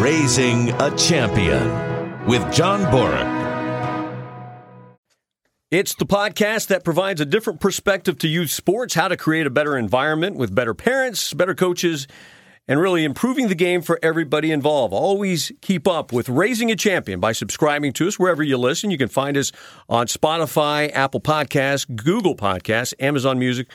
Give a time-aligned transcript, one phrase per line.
[0.00, 3.44] Raising a Champion with John Boruk.
[5.70, 9.50] It's the podcast that provides a different perspective to youth sports, how to create a
[9.50, 12.06] better environment with better parents, better coaches,
[12.66, 14.94] and really improving the game for everybody involved.
[14.94, 18.90] Always keep up with Raising a Champion by subscribing to us wherever you listen.
[18.90, 19.52] You can find us
[19.90, 23.68] on Spotify, Apple Podcasts, Google Podcasts, Amazon Music,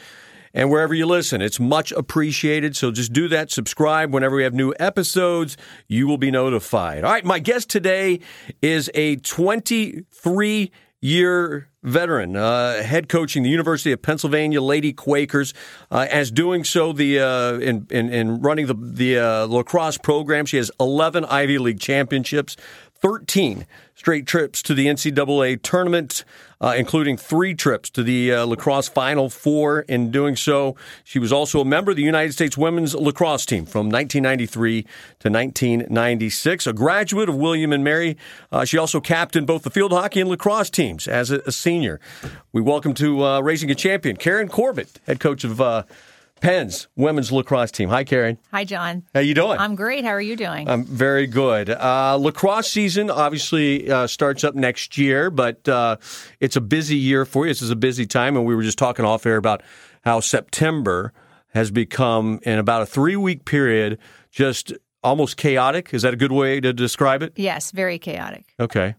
[0.53, 1.41] and wherever you listen.
[1.41, 2.75] It's much appreciated.
[2.75, 3.51] So just do that.
[3.51, 5.57] Subscribe whenever we have new episodes.
[5.87, 7.03] You will be notified.
[7.03, 7.25] All right.
[7.25, 8.19] My guest today
[8.61, 15.53] is a 23 year veteran, uh, head coaching the University of Pennsylvania Lady Quakers.
[15.89, 20.45] Uh, as doing so, the uh, in, in, in running the the uh, lacrosse program,
[20.45, 22.57] she has 11 Ivy League championships,
[23.01, 26.23] 13 straight trips to the NCAA tournament,
[26.61, 29.81] uh, including three trips to the uh, lacrosse Final Four.
[29.81, 33.65] In doing so, she was also a member of the United States women's lacrosse team
[33.65, 36.67] from 1993 to 1996.
[36.67, 38.17] A graduate of William and Mary,
[38.51, 41.99] uh, she also captained both the field hockey and lacrosse teams as a, a senior.
[42.51, 45.83] We welcome to uh, Raising a Champion, Karin Corbett, head coach of uh,
[46.41, 47.89] Penn's women's lacrosse team.
[47.89, 48.37] Hi, Karin.
[48.51, 49.03] Hi, John.
[49.13, 49.59] How you doing?
[49.59, 50.03] I'm great.
[50.03, 50.69] How are you doing?
[50.69, 51.69] I'm very good.
[51.69, 55.97] Uh, lacrosse season obviously uh, starts up next year, but uh,
[56.39, 57.51] it's a busy year for you.
[57.51, 59.61] This is a busy time, and we were just talking off air about
[60.03, 61.13] how September
[61.53, 63.97] has become, in about a three week period,
[64.31, 64.73] just
[65.03, 65.93] almost chaotic.
[65.93, 67.33] Is that a good way to describe it?
[67.35, 68.53] Yes, very chaotic.
[68.59, 68.95] Okay.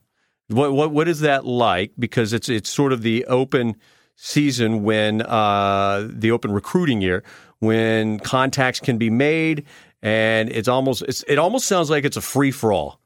[0.49, 1.93] What what what is that like?
[1.99, 3.77] Because it's it's sort of the open
[4.23, 7.23] season when uh, the open recruiting year
[7.61, 9.65] when contacts can be made
[10.03, 13.01] and it's almost it's, it almost sounds like it's a free for all.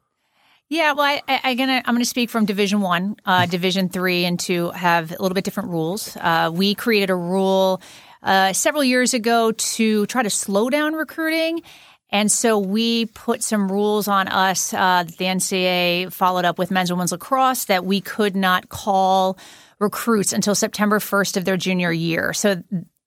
[0.68, 4.24] Yeah, well, I, I, am gonna I'm gonna speak from Division One, uh, Division Three,
[4.24, 6.16] and to have a little bit different rules.
[6.16, 7.80] Uh, we created a rule
[8.22, 11.62] uh, several years ago to try to slow down recruiting.
[12.10, 14.72] And so we put some rules on us.
[14.72, 19.36] Uh, the NCAA followed up with men's and women's lacrosse that we could not call
[19.78, 22.32] recruits until September 1st of their junior year.
[22.32, 22.62] So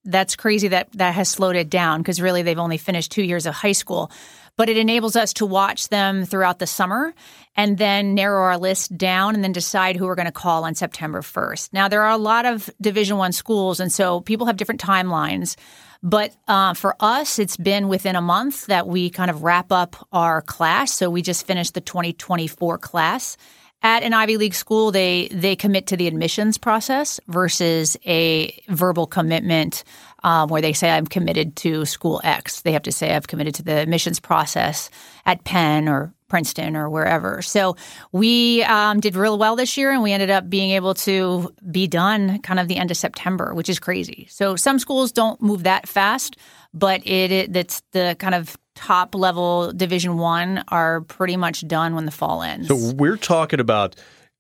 [0.08, 3.46] that's crazy that that has slowed it down because really they've only finished two years
[3.46, 4.10] of high school.
[4.56, 7.14] But it enables us to watch them throughout the summer
[7.56, 10.74] and then narrow our list down and then decide who we're going to call on
[10.74, 11.74] September 1st.
[11.74, 15.58] Now there are a lot of Division One schools, and so people have different timelines.
[16.02, 19.96] But uh, for us, it's been within a month that we kind of wrap up
[20.12, 20.94] our class.
[20.94, 23.38] So we just finished the 2024 class
[23.84, 29.08] at an Ivy League school, they they commit to the admissions process versus a verbal
[29.08, 29.84] commitment
[30.24, 32.62] um, where they say I'm committed to school X.
[32.62, 34.90] They have to say I've committed to the admissions process
[35.26, 37.42] at Penn or Princeton or wherever.
[37.42, 37.76] So
[38.12, 41.88] we um, did real well this year, and we ended up being able to be
[41.88, 44.28] done kind of the end of September, which is crazy.
[44.30, 46.36] So some schools don't move that fast,
[46.74, 51.96] but it, it that's the kind of top level Division One are pretty much done
[51.96, 52.68] when the fall ends.
[52.68, 53.96] So we're talking about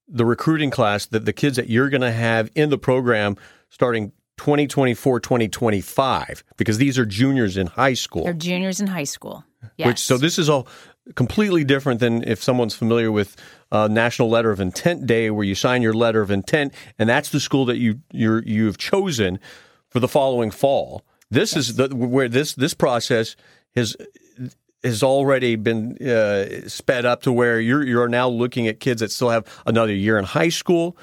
[0.08, 3.36] the recruiting class that the kids that you're going to have in the program
[3.70, 8.24] starting 2024 2025 because these are juniors in high school.
[8.24, 9.44] They're juniors in high school.
[9.78, 9.88] Yes.
[9.88, 10.68] Which so this is all
[11.16, 13.36] completely different than if someone's familiar with
[13.72, 17.30] uh, National Letter of Intent Day, where you sign your letter of intent, and that's
[17.30, 19.40] the school that you you you've chosen
[19.90, 21.04] for the following fall.
[21.30, 21.70] This yes.
[21.70, 23.36] is the, where this this process
[23.76, 23.96] has
[24.88, 29.12] has already been uh, sped up to where you're you're now looking at kids that
[29.12, 30.98] still have another year in high school.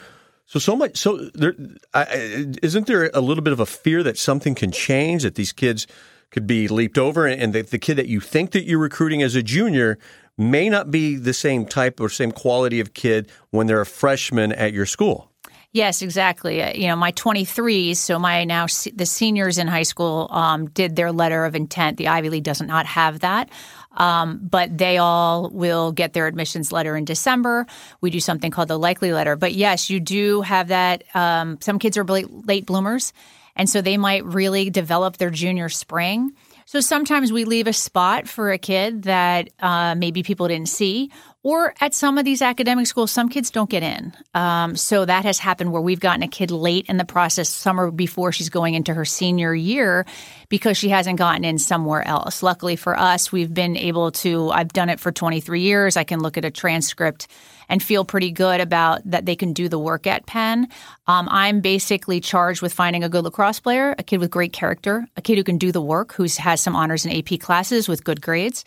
[0.46, 1.54] So so much so there
[1.94, 5.52] I, isn't there a little bit of a fear that something can change that these
[5.52, 5.86] kids
[6.30, 9.36] could be leaped over and the, the kid that you think that you're recruiting as
[9.36, 9.98] a junior
[10.36, 14.52] may not be the same type or same quality of kid when they're a freshman
[14.52, 15.30] at your school.
[15.74, 16.62] Yes, exactly.
[16.62, 20.94] Uh, you know, my 23s, so my now the seniors in high school um, did
[20.94, 21.96] their letter of intent.
[21.96, 23.50] The Ivy League does not have that.
[23.90, 27.66] Um, but they all will get their admissions letter in December.
[28.00, 29.34] We do something called the likely letter.
[29.34, 31.02] But yes, you do have that.
[31.12, 33.12] Um, some kids are late, bloomers,
[33.56, 36.34] and so they might really develop their junior spring.
[36.66, 41.10] So sometimes we leave a spot for a kid that uh, maybe people didn't see,
[41.44, 44.14] or at some of these academic schools, some kids don't get in.
[44.32, 47.90] Um, so that has happened where we've gotten a kid late in the process, summer
[47.90, 50.06] before she's going into her senior year,
[50.48, 52.42] because she hasn't gotten in somewhere else.
[52.42, 55.98] Luckily for us, we've been able to, I've done it for 23 years.
[55.98, 57.28] I can look at a transcript
[57.68, 60.68] and feel pretty good about that they can do the work at Penn.
[61.06, 65.06] Um, I'm basically charged with finding a good lacrosse player, a kid with great character,
[65.14, 68.02] a kid who can do the work, who has some honors and AP classes with
[68.02, 68.64] good grades.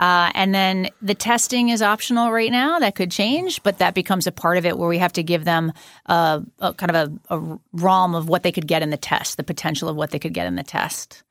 [0.00, 2.78] Uh, and then the testing is optional right now.
[2.78, 5.44] That could change, but that becomes a part of it where we have to give
[5.44, 5.72] them
[6.06, 9.36] a, a kind of a, a realm of what they could get in the test,
[9.36, 11.22] the potential of what they could get in the test.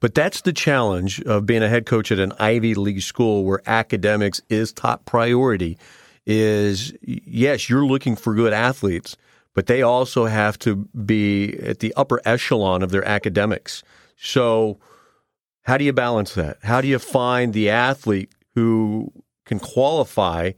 [0.00, 3.62] But that's the challenge of being a head coach at an Ivy League school where
[3.66, 5.78] academics is top priority.
[6.26, 9.16] Is yes, you're looking for good athletes,
[9.54, 13.82] but they also have to be at the upper echelon of their academics.
[14.16, 14.78] So,
[15.68, 16.56] how do you balance that?
[16.62, 19.12] How do you find the athlete who
[19.44, 20.52] can qualify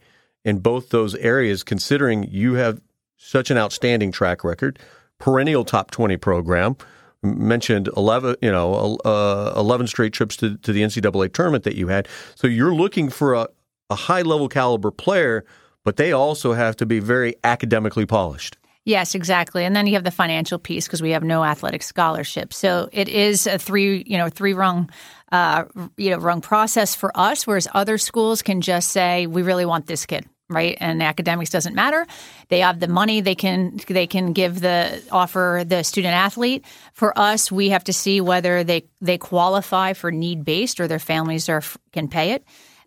[0.44, 2.80] in both those areas, considering you have
[3.16, 4.78] such an outstanding track record,
[5.18, 6.76] perennial top 20 program?
[7.24, 11.88] Mentioned 11, you know, uh, 11 straight trips to, to the NCAA tournament that you
[11.88, 12.06] had.
[12.36, 13.48] So you're looking for a,
[13.90, 15.44] a high level caliber player,
[15.84, 18.58] but they also have to be very academically polished.
[18.90, 19.64] Yes, exactly.
[19.64, 22.52] And then you have the financial piece because we have no athletic scholarship.
[22.52, 24.90] So it is a three, you know, three rung,
[25.30, 25.66] uh,
[25.96, 27.46] you know, rung process for us.
[27.46, 30.76] Whereas other schools can just say, we really want this kid, right?
[30.80, 32.04] And academics doesn't matter.
[32.48, 33.20] They have the money.
[33.20, 36.64] They can they can give the offer the student athlete.
[36.92, 40.98] For us, we have to see whether they they qualify for need based or their
[40.98, 41.62] families are
[41.92, 42.44] can pay it.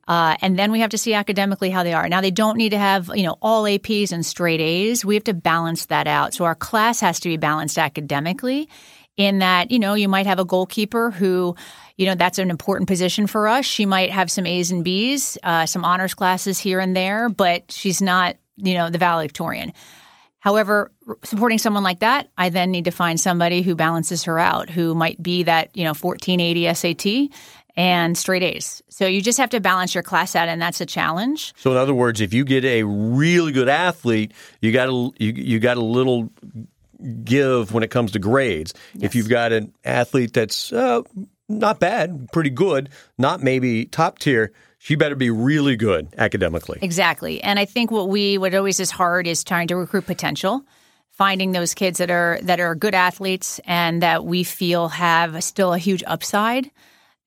[0.07, 2.09] Uh, and then we have to see academically how they are.
[2.09, 5.05] Now they don't need to have you know all APs and straight A's.
[5.05, 6.33] We have to balance that out.
[6.33, 8.69] So our class has to be balanced academically.
[9.15, 11.55] In that you know you might have a goalkeeper who
[11.97, 13.65] you know that's an important position for us.
[13.65, 17.71] She might have some A's and B's, uh, some honors classes here and there, but
[17.71, 19.71] she's not you know the valedictorian.
[20.43, 20.91] However,
[21.23, 24.93] supporting someone like that, I then need to find somebody who balances her out, who
[24.93, 27.29] might be that, you know, 1480 SAT
[27.75, 28.81] and straight A's.
[28.89, 31.53] So you just have to balance your class out, and that's a challenge.
[31.57, 35.33] So in other words, if you get a really good athlete, you got a you,
[35.35, 36.29] you got a little
[37.23, 38.73] give when it comes to grades.
[38.93, 39.03] Yes.
[39.03, 41.01] If you've got an athlete that's uh,
[41.49, 46.79] not bad, pretty good, not maybe top tier, she better be really good academically.
[46.81, 47.41] Exactly.
[47.41, 50.65] And I think what we what always is hard is trying to recruit potential
[51.13, 55.73] finding those kids that are that are good athletes and that we feel have still
[55.73, 56.69] a huge upside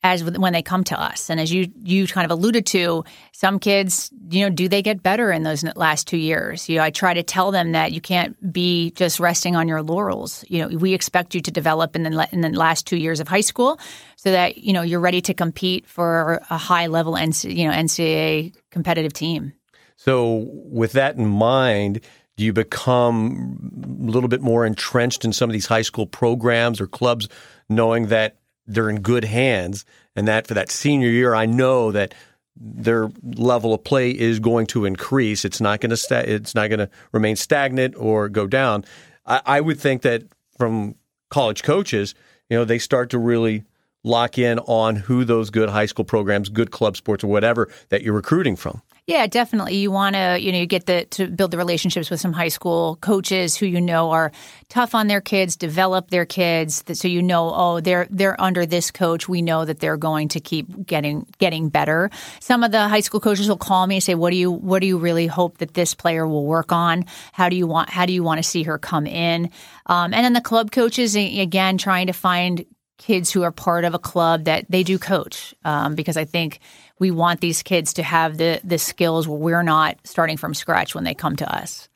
[0.06, 1.28] as when they come to us.
[1.28, 5.02] And as you you kind of alluded to, some kids, you know, do they get
[5.02, 6.68] better in those last two years?
[6.68, 9.82] You know, I try to tell them that you can't be just resting on your
[9.82, 10.44] laurels.
[10.48, 13.28] You know, we expect you to develop in the in the last two years of
[13.28, 13.78] high school,
[14.16, 18.54] so that you know you're ready to compete for a high level, you know, NCAA
[18.70, 19.52] competitive team.
[19.96, 22.00] So, with that in mind.
[22.36, 26.82] Do you become a little bit more entrenched in some of these high school programs
[26.82, 27.30] or clubs,
[27.70, 28.36] knowing that
[28.66, 29.84] they're in good hands,
[30.14, 32.14] and that for that senior year, I know that
[32.56, 35.44] their level of play is going to increase.
[35.44, 38.84] It's not going to sta- it's not going to remain stagnant or go down.
[39.26, 40.22] I, I would think that
[40.56, 40.94] from
[41.28, 42.14] college coaches,
[42.48, 43.64] you know, they start to really
[44.04, 48.02] lock in on who those good high school programs, good club sports, or whatever that
[48.02, 48.80] you're recruiting from.
[49.06, 49.76] Yeah, definitely.
[49.76, 52.48] You want to, you know, you get the to build the relationships with some high
[52.48, 54.32] school coaches who you know are
[54.68, 58.90] tough on their kids, develop their kids, so you know, oh, they're they're under this
[58.90, 59.28] coach.
[59.28, 62.10] We know that they're going to keep getting getting better.
[62.40, 64.80] Some of the high school coaches will call me and say, "What do you what
[64.80, 67.04] do you really hope that this player will work on?
[67.32, 69.50] How do you want how do you want to see her come in?"
[69.86, 72.64] Um, and then the club coaches again trying to find
[72.98, 76.60] kids who are part of a club that they do coach um, because I think
[76.98, 80.94] we want these kids to have the the skills where we're not starting from scratch
[80.94, 81.88] when they come to us.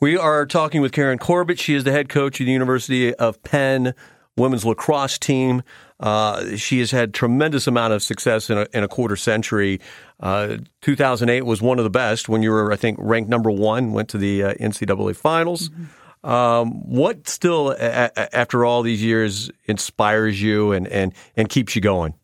[0.00, 1.58] We are talking with Karin Corbett.
[1.58, 3.94] She is the head coach of the University of Penn
[4.36, 5.62] women's lacrosse team.
[6.00, 9.80] Uh, she has had tremendous amount of success in a, in a quarter century.
[10.20, 13.92] Uh, 2008 was one of the best when you were, I think, ranked number one.
[13.92, 15.68] Went to the uh, NCAA finals.
[15.68, 16.28] Mm-hmm.
[16.28, 21.82] Um, what still, a- after all these years, inspires you and, and, and keeps you
[21.82, 22.14] going?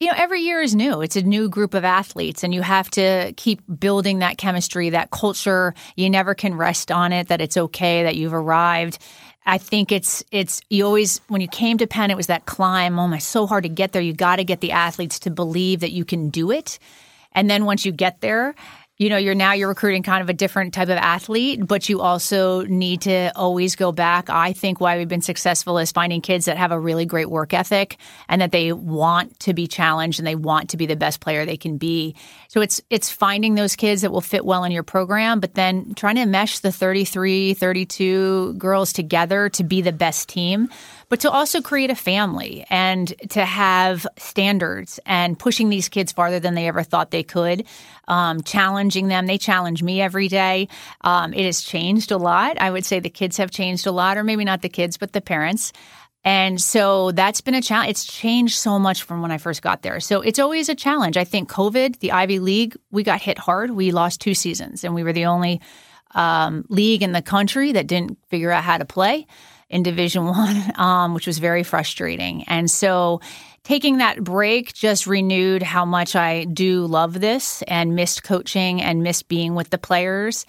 [0.00, 1.02] You know, every year is new.
[1.02, 5.10] It's a new group of athletes, and you have to keep building that chemistry, that
[5.10, 5.74] culture.
[5.94, 8.98] You never can rest on it that it's okay that you've arrived.
[9.44, 12.98] I think it's it's you always when you came to Penn, it was that climb.
[12.98, 14.00] Oh my, so hard to get there.
[14.00, 16.78] You got to get the athletes to believe that you can do it,
[17.32, 18.54] and then once you get there,
[19.00, 22.02] you know you're now you're recruiting kind of a different type of athlete but you
[22.02, 24.28] also need to always go back.
[24.28, 27.54] I think why we've been successful is finding kids that have a really great work
[27.54, 27.96] ethic
[28.28, 31.46] and that they want to be challenged and they want to be the best player
[31.46, 32.14] they can be.
[32.48, 35.94] So it's it's finding those kids that will fit well in your program but then
[35.94, 40.68] trying to mesh the 33 32 girls together to be the best team
[41.10, 46.40] but to also create a family and to have standards and pushing these kids farther
[46.40, 47.66] than they ever thought they could,
[48.08, 49.26] um, challenging them.
[49.26, 50.68] They challenge me every day.
[51.02, 52.58] Um, it has changed a lot.
[52.60, 55.12] I would say the kids have changed a lot, or maybe not the kids, but
[55.12, 55.72] the parents.
[56.22, 57.90] And so that's been a challenge.
[57.90, 59.98] It's changed so much from when I first got there.
[60.00, 61.16] So it's always a challenge.
[61.16, 63.72] I think COVID, the Ivy League, we got hit hard.
[63.72, 65.60] We lost two seasons, and we were the only
[66.14, 69.26] um, league in the country that didn't figure out how to play
[69.70, 72.44] in Division One, um, which was very frustrating.
[72.44, 73.20] And so
[73.64, 79.02] taking that break just renewed how much I do love this and missed coaching and
[79.02, 80.44] missed being with the players.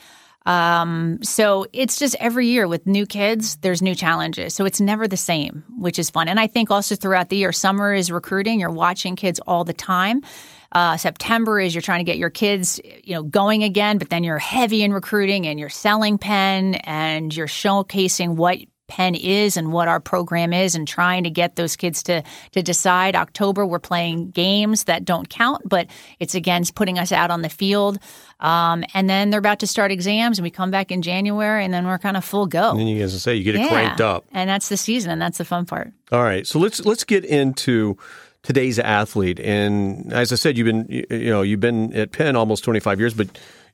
[0.45, 4.55] Um, so it's just every year with new kids, there's new challenges.
[4.55, 6.27] So it's never the same, which is fun.
[6.27, 8.59] And I think also throughout the year, summer is recruiting.
[8.59, 10.23] You're watching kids all the time.
[10.71, 14.23] Uh, September is you're trying to get your kids, you know, going again, but then
[14.23, 18.57] you're heavy in recruiting and you're selling Penn and you're showcasing what
[18.91, 22.21] Penn is and what our program is and trying to get those kids to
[22.51, 23.15] to decide.
[23.15, 25.88] October we're playing games that don't count, but
[26.19, 28.00] it's again putting us out on the field.
[28.41, 31.74] Um, and then they're about to start exams, and we come back in January, and
[31.74, 32.71] then we're kind of full go.
[32.71, 35.21] And then you, I say, you get it cranked up, and that's the season, and
[35.21, 35.93] that's the fun part.
[36.12, 37.98] All right, so let's let's get into
[38.43, 39.39] today's athlete.
[39.39, 43.13] And as I said, you've been you know you've been at Penn almost 25 years,
[43.13, 43.29] but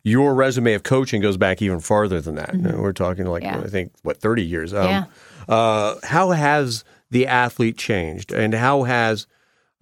[0.07, 2.53] your resume of coaching goes back even farther than that.
[2.53, 2.81] Mm-hmm.
[2.81, 3.59] We're talking like yeah.
[3.59, 4.73] I think what 30 years.
[4.73, 5.05] Um, yeah.
[5.49, 9.27] Uh, how has the athlete changed, and how has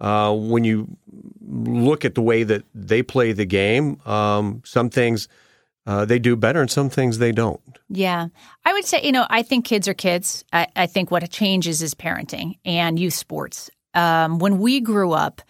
[0.00, 0.96] uh, when you
[1.40, 5.28] look at the way that they play the game, um, some things
[5.86, 7.60] uh, they do better, and some things they don't.
[7.88, 8.28] Yeah,
[8.64, 10.44] I would say you know I think kids are kids.
[10.52, 13.70] I, I think what changes is parenting and youth sports.
[13.94, 15.40] Um, when we grew up,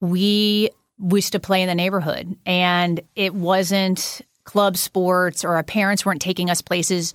[0.00, 6.04] we used to play in the neighborhood and it wasn't club sports or our parents
[6.04, 7.14] weren't taking us places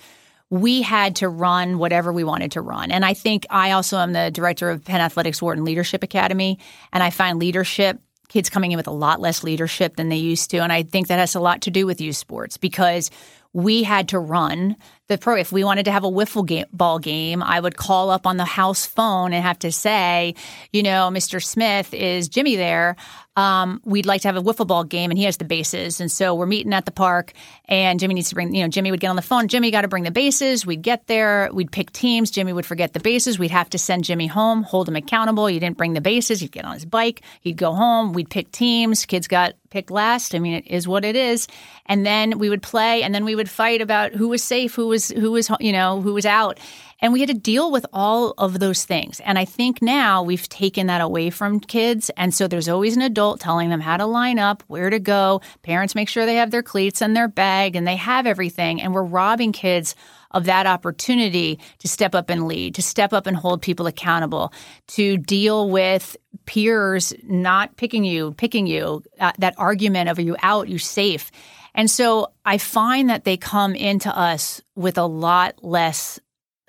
[0.49, 2.91] we had to run whatever we wanted to run.
[2.91, 6.57] And I think I also am the director of Penn Athletics Wharton Leadership Academy.
[6.91, 10.49] And I find leadership, kids coming in with a lot less leadership than they used
[10.51, 10.57] to.
[10.57, 13.11] And I think that has a lot to do with youth sports because
[13.53, 14.75] we had to run
[15.07, 15.35] the pro.
[15.35, 18.37] If we wanted to have a wiffle game, ball game, I would call up on
[18.37, 20.35] the house phone and have to say,
[20.71, 21.43] you know, Mr.
[21.43, 22.95] Smith, is Jimmy there?
[23.39, 26.01] Um, we'd like to have a wiffle ball game, and he has the bases.
[26.01, 27.31] And so we're meeting at the park,
[27.69, 29.47] and Jimmy needs to bring, you know, Jimmy would get on the phone.
[29.47, 30.65] Jimmy got to bring the bases.
[30.65, 31.49] We'd get there.
[31.53, 32.31] We'd pick teams.
[32.31, 33.39] Jimmy would forget the bases.
[33.39, 35.49] We'd have to send Jimmy home, hold him accountable.
[35.49, 36.41] You didn't bring the bases.
[36.41, 37.21] He'd get on his bike.
[37.39, 38.11] He'd go home.
[38.11, 39.05] We'd pick teams.
[39.05, 40.35] Kids got picked last.
[40.35, 41.47] I mean, it is what it is.
[41.85, 44.87] And then we would play, and then we would fight about who was safe, who
[44.87, 46.59] was who was you know who was out.
[47.01, 49.19] And we had to deal with all of those things.
[49.21, 52.11] And I think now we've taken that away from kids.
[52.17, 55.41] And so there's always an adult telling them how to line up, where to go.
[55.61, 58.81] Parents make sure they have their cleats and their bag and they have everything.
[58.81, 59.95] And we're robbing kids
[60.31, 64.53] of that opportunity to step up and lead, to step up and hold people accountable,
[64.87, 70.35] to deal with peers not picking you, picking you, uh, that argument of are you
[70.43, 71.31] out, you safe.
[71.73, 76.19] And so I find that they come into us with a lot less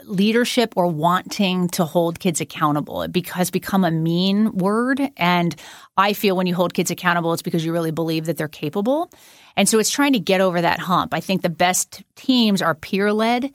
[0.05, 3.03] leadership or wanting to hold kids accountable.
[3.03, 5.01] It has become a mean word.
[5.17, 5.55] And
[5.97, 9.11] I feel when you hold kids accountable, it's because you really believe that they're capable.
[9.57, 11.15] And so it's trying to get over that hump.
[11.15, 13.53] I think the best teams are peer led.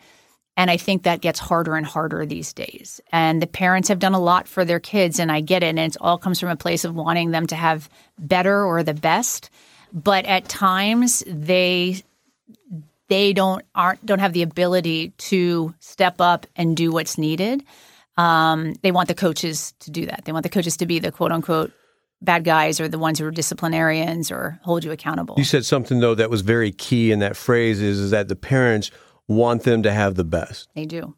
[0.57, 3.01] And I think that gets harder and harder these days.
[3.11, 5.67] And the parents have done a lot for their kids, and I get it.
[5.67, 8.93] And it all comes from a place of wanting them to have better or the
[8.93, 9.49] best.
[9.91, 12.03] But at times they
[13.07, 17.63] they don't aren't don't have the ability to step up and do what's needed.
[18.17, 20.23] Um, they want the coaches to do that.
[20.25, 21.71] They want the coaches to be the quote unquote
[22.21, 25.35] bad guys or the ones who are disciplinarians or hold you accountable.
[25.37, 28.35] You said something though that was very key in that phrase is, is that the
[28.35, 28.89] parents
[29.27, 30.69] want them to have the best.
[30.75, 31.15] They do.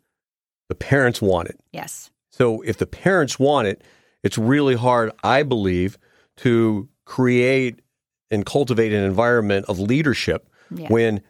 [0.70, 1.60] The parents want it.
[1.72, 2.10] Yes.
[2.32, 3.84] So if the parents want it,
[4.24, 5.98] it's really hard, I believe,
[6.38, 7.80] to create
[8.30, 10.88] and cultivate an environment of leadership yeah.
[10.90, 11.22] when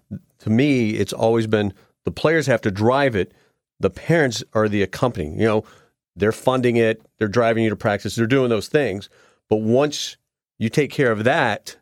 [0.47, 1.73] to me, it's always been
[2.05, 3.33] the players have to drive it.
[3.79, 5.39] The parents are the accompanying.
[5.39, 5.63] You know,
[6.15, 9.09] they're funding it, they're driving you to practice, they're doing those things.
[9.49, 10.17] But once
[10.57, 11.77] you take care of that,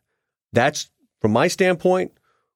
[0.52, 0.90] that's
[1.22, 2.12] from my standpoint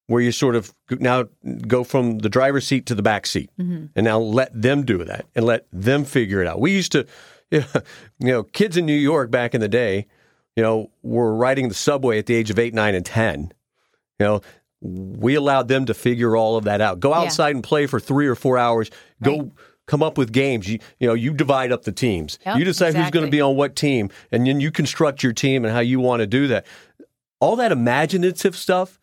[0.07, 1.25] where you sort of now
[1.67, 3.85] go from the driver's seat to the back seat, mm-hmm.
[3.95, 6.59] and now let them do that and let them figure it out.
[6.59, 7.05] We used to,
[7.51, 7.63] you
[8.19, 10.07] know, kids in New York back in the day,
[10.55, 13.53] you know, were riding the subway at the age of eight, nine, and ten.
[14.19, 14.41] You know,
[14.81, 16.99] we allowed them to figure all of that out.
[16.99, 17.55] Go outside yeah.
[17.55, 18.89] and play for three or four hours.
[19.21, 19.51] Go right.
[19.87, 20.67] come up with games.
[20.67, 22.39] You, you know, you divide up the teams.
[22.45, 23.03] Yep, you decide exactly.
[23.03, 25.81] who's going to be on what team, and then you construct your team and how
[25.81, 26.65] you want to do that.
[27.41, 28.99] All that imaginative stuff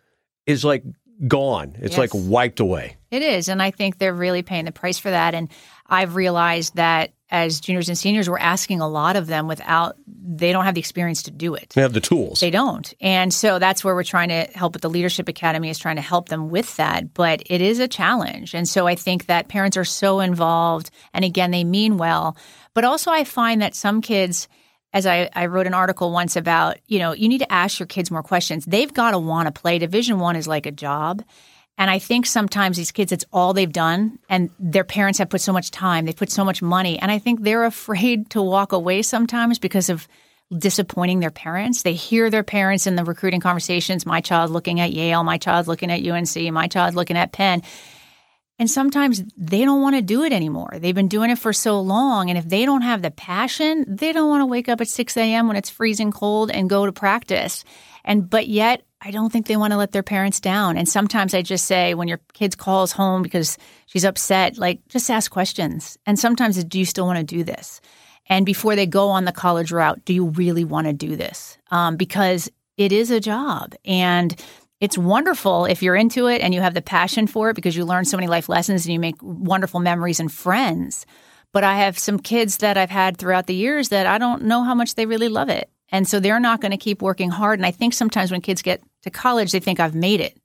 [0.47, 0.85] is like
[1.26, 1.76] gone.
[1.78, 1.99] It's yes.
[1.99, 2.97] like wiped away.
[3.11, 5.35] It is, and I think they're really paying the price for that.
[5.35, 5.49] And
[5.87, 10.52] I've realized that as juniors and seniors, we're asking a lot of them without they
[10.52, 11.71] don't have the experience to do it.
[11.71, 12.40] They have the tools.
[12.40, 12.92] They don't.
[13.00, 16.02] And so that's where we're trying to help with the Leadership Academy is trying to
[16.02, 17.14] help them with that.
[17.14, 18.54] But it is a challenge.
[18.54, 20.90] And so I think that parents are so involved.
[21.14, 22.37] And again, they mean well.
[22.75, 24.49] But also I find that some kids
[24.92, 27.87] as I, I wrote an article once about, you know, you need to ask your
[27.87, 28.64] kids more questions.
[28.64, 29.78] They've got to want to play.
[29.78, 31.23] Division one is like a job.
[31.78, 35.42] And I think sometimes these kids, it's all they've done, and their parents have put
[35.42, 38.73] so much time, they've put so much money, and I think they're afraid to walk
[38.73, 40.09] away sometimes because of
[40.56, 41.83] disappointing their parents.
[41.83, 45.66] They hear their parents in the recruiting conversations my child looking at Yale, my child
[45.66, 47.62] looking at UNC, my child looking at Penn.
[48.59, 50.76] And sometimes they don't want to do it anymore.
[50.78, 52.30] They've been doing it for so long.
[52.30, 55.16] And if they don't have the passion, they don't want to wake up at 6
[55.16, 55.47] a.m.
[55.47, 57.64] when it's freezing cold and go to practice.
[58.02, 60.76] And, but yet, I don't think they want to let their parents down.
[60.76, 65.11] And sometimes I just say, when your kid calls home because she's upset, like, just
[65.11, 65.99] ask questions.
[66.07, 67.81] And sometimes, do you still want to do this?
[68.29, 71.59] And before they go on the college route, do you really want to do this?
[71.71, 73.75] Um, because it is a job.
[73.85, 74.35] And
[74.81, 77.85] it's wonderful if you're into it and you have the passion for it because you
[77.85, 81.07] learn so many life lessons and you make wonderful memories and friends.
[81.53, 84.65] But I have some kids that I've had throughout the years that I don't know
[84.65, 85.71] how much they really love it.
[85.90, 87.59] And so they're not going to keep working hard.
[87.59, 90.37] And I think sometimes when kids get to college, they think I've made it.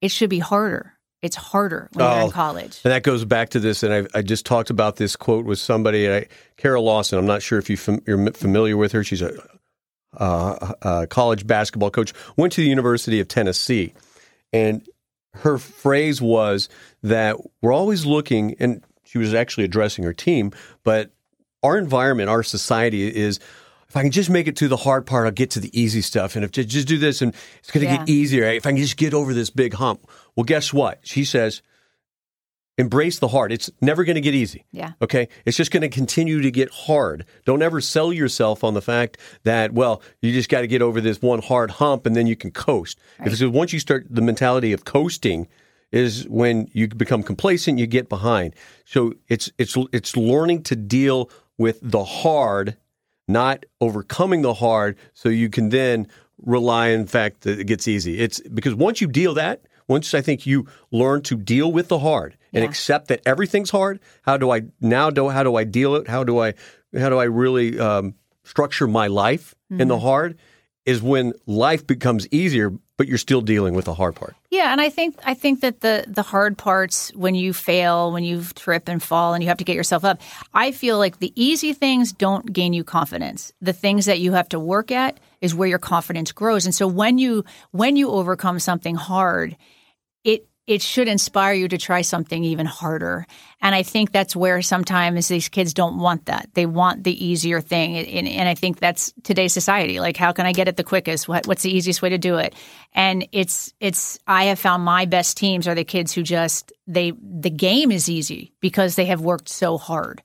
[0.00, 0.94] It should be harder.
[1.20, 2.80] It's harder when oh, you're in oh, college.
[2.84, 3.82] And that goes back to this.
[3.82, 6.26] And I, I just talked about this quote with somebody, I,
[6.56, 7.18] Carol Lawson.
[7.18, 9.04] I'm not sure if you fam, you're familiar with her.
[9.04, 9.32] She's a
[10.18, 13.94] uh, uh, college basketball coach, went to the University of Tennessee.
[14.52, 14.86] And
[15.34, 16.68] her phrase was
[17.02, 20.52] that we're always looking, and she was actually addressing her team,
[20.84, 21.12] but
[21.62, 23.38] our environment, our society is
[23.92, 26.00] if I can just make it to the hard part, I'll get to the easy
[26.00, 26.34] stuff.
[26.34, 27.98] And if just, just do this and it's going to yeah.
[27.98, 30.08] get easier, if I can just get over this big hump.
[30.34, 31.00] Well, guess what?
[31.02, 31.60] She says,
[32.78, 33.52] embrace the hard.
[33.52, 34.64] It's never going to get easy.
[34.72, 34.92] Yeah.
[35.02, 35.28] Okay.
[35.44, 37.26] It's just going to continue to get hard.
[37.44, 41.02] Don't ever sell yourself on the fact that, well, you just got to get over
[41.02, 42.98] this one hard hump and then you can coast.
[43.18, 43.26] Right.
[43.26, 45.48] Because once you start the mentality of coasting,
[45.90, 48.54] is when you become complacent, you get behind.
[48.86, 52.78] So it's it's it's learning to deal with the hard,
[53.32, 56.06] not overcoming the hard, so you can then
[56.44, 58.18] rely in fact that it gets easy.
[58.18, 61.98] It's because once you deal that, once I think you learn to deal with the
[61.98, 62.68] hard, and yeah.
[62.68, 64.00] accept that everything's hard.
[64.22, 66.08] How do I now do how do I deal it?
[66.08, 66.54] How do I
[66.96, 69.80] how do I really um, structure my life mm-hmm.
[69.80, 70.06] in the mm-hmm.
[70.06, 70.38] hard?
[70.84, 74.34] Is when life becomes easier, but you're still dealing with the hard part.
[74.50, 78.24] Yeah, and I think I think that the the hard parts when you fail, when
[78.24, 80.20] you trip and fall, and you have to get yourself up.
[80.52, 83.52] I feel like the easy things don't gain you confidence.
[83.60, 86.64] The things that you have to work at is where your confidence grows.
[86.64, 89.56] And so when you when you overcome something hard,
[90.66, 93.26] it should inspire you to try something even harder.
[93.60, 96.48] And I think that's where sometimes these kids don't want that.
[96.54, 97.96] They want the easier thing.
[97.96, 99.98] And, and I think that's today's society.
[99.98, 101.26] Like, how can I get it the quickest?
[101.26, 102.54] What, what's the easiest way to do it?
[102.92, 107.12] And it's, it's, I have found my best teams are the kids who just, they,
[107.20, 110.22] the game is easy because they have worked so hard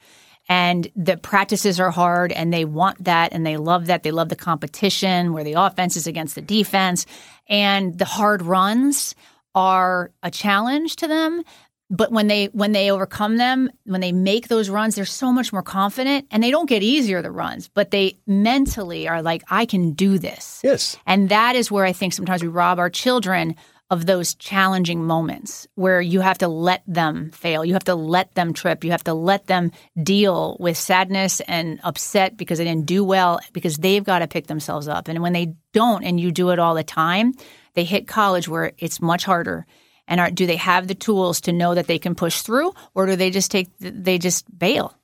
[0.49, 4.03] and the practices are hard and they want that and they love that.
[4.03, 7.05] They love the competition where the offense is against the defense
[7.49, 9.15] and the hard runs
[9.57, 11.43] are a challenge to them
[11.89, 15.51] but when they when they overcome them when they make those runs they're so much
[15.51, 19.65] more confident and they don't get easier the runs but they mentally are like i
[19.65, 20.61] can do this.
[20.63, 20.95] Yes.
[21.07, 23.55] And that is where i think sometimes we rob our children
[23.89, 27.63] of those challenging moments where you have to let them fail.
[27.63, 28.83] You have to let them trip.
[28.83, 29.71] You have to let them
[30.03, 34.47] deal with sadness and upset because they didn't do well because they've got to pick
[34.47, 35.07] themselves up.
[35.07, 37.33] And when they don't and you do it all the time
[37.77, 39.65] they hit college where it's much harder.
[40.07, 43.05] And are, do they have the tools to know that they can push through or
[43.05, 44.97] do they just take they just bail?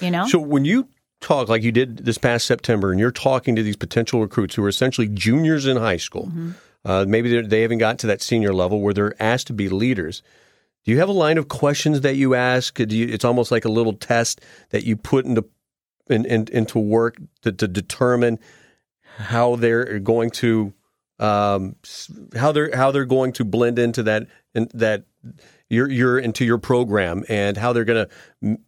[0.00, 0.26] You know?
[0.26, 0.88] So when you
[1.20, 4.62] talk like you did this past september and you're talking to these potential recruits who
[4.62, 6.50] are essentially juniors in high school mm-hmm.
[6.84, 10.22] uh, maybe they haven't gotten to that senior level where they're asked to be leaders
[10.84, 12.78] do you have a line of questions that you ask?
[12.78, 15.44] You, it's almost like a little test that you put into
[16.08, 18.38] in, in, into work to, to determine
[19.16, 20.74] how they're going to
[21.18, 21.76] um,
[22.36, 25.04] how they're how they're going to blend into that in, that
[25.68, 28.58] you're, you're into your program and how they're going to m-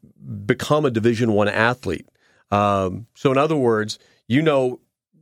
[0.46, 2.08] become a Division One athlete.
[2.50, 4.80] Um, so, in other words, you know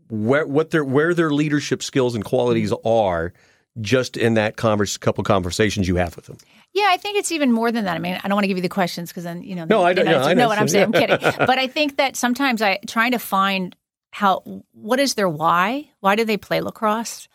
[0.08, 3.32] where what their where their leadership skills and qualities are
[3.80, 6.36] just in that converse, couple conversations you have with them.
[6.72, 7.94] Yeah, I think it's even more than that.
[7.94, 9.64] I mean, I don't want to give you the questions because then you know.
[9.64, 10.04] No, I don't.
[10.04, 10.84] know, I know what I'm saying.
[10.84, 11.18] I'm kidding.
[11.38, 13.74] But I think that sometimes I trying to find
[14.14, 15.90] how what is their why?
[15.98, 17.26] Why do they play lacrosse?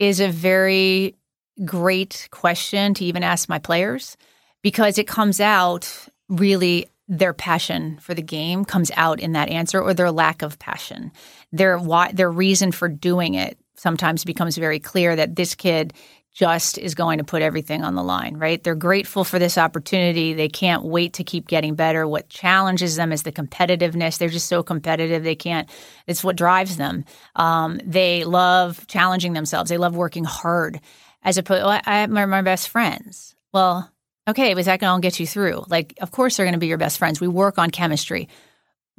[0.00, 1.14] Is a very
[1.64, 4.16] great question to even ask my players
[4.60, 9.80] because it comes out really their passion for the game comes out in that answer
[9.80, 11.12] or their lack of passion.
[11.52, 15.92] Their why their reason for doing it sometimes becomes very clear that this kid
[16.34, 18.62] just is going to put everything on the line, right?
[18.62, 20.34] They're grateful for this opportunity.
[20.34, 22.06] They can't wait to keep getting better.
[22.08, 24.18] What challenges them is the competitiveness.
[24.18, 25.22] They're just so competitive.
[25.22, 25.70] They can't,
[26.08, 27.04] it's what drives them.
[27.36, 30.80] Um, they love challenging themselves, they love working hard.
[31.22, 33.34] as opposed, well, I have my, best friends.
[33.52, 33.90] Well,
[34.28, 35.64] okay, was that going to get you through?
[35.68, 37.20] Like, of course they're going to be your best friends.
[37.20, 38.28] We work on chemistry,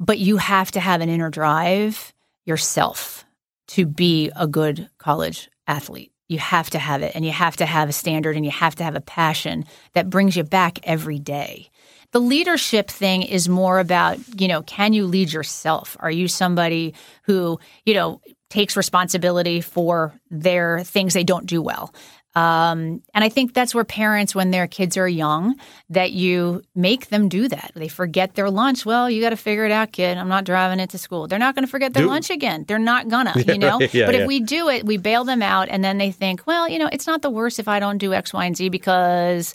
[0.00, 2.14] but you have to have an inner drive
[2.46, 3.24] yourself
[3.68, 6.12] to be a good college athlete.
[6.28, 8.74] You have to have it, and you have to have a standard, and you have
[8.76, 11.70] to have a passion that brings you back every day.
[12.12, 15.96] The leadership thing is more about, you know, can you lead yourself?
[16.00, 21.92] Are you somebody who, you know, takes responsibility for their things they don't do well?
[22.36, 25.56] Um, and I think that's where parents, when their kids are young,
[25.88, 27.72] that you make them do that.
[27.74, 28.84] They forget their lunch.
[28.84, 30.18] Well, you got to figure it out, kid.
[30.18, 31.28] I'm not driving it to school.
[31.28, 32.10] They're not going to forget their do.
[32.10, 32.66] lunch again.
[32.68, 33.80] They're not gonna, you know.
[33.80, 34.20] yeah, but yeah.
[34.20, 36.90] if we do it, we bail them out, and then they think, well, you know,
[36.92, 39.54] it's not the worst if I don't do X, Y, and Z because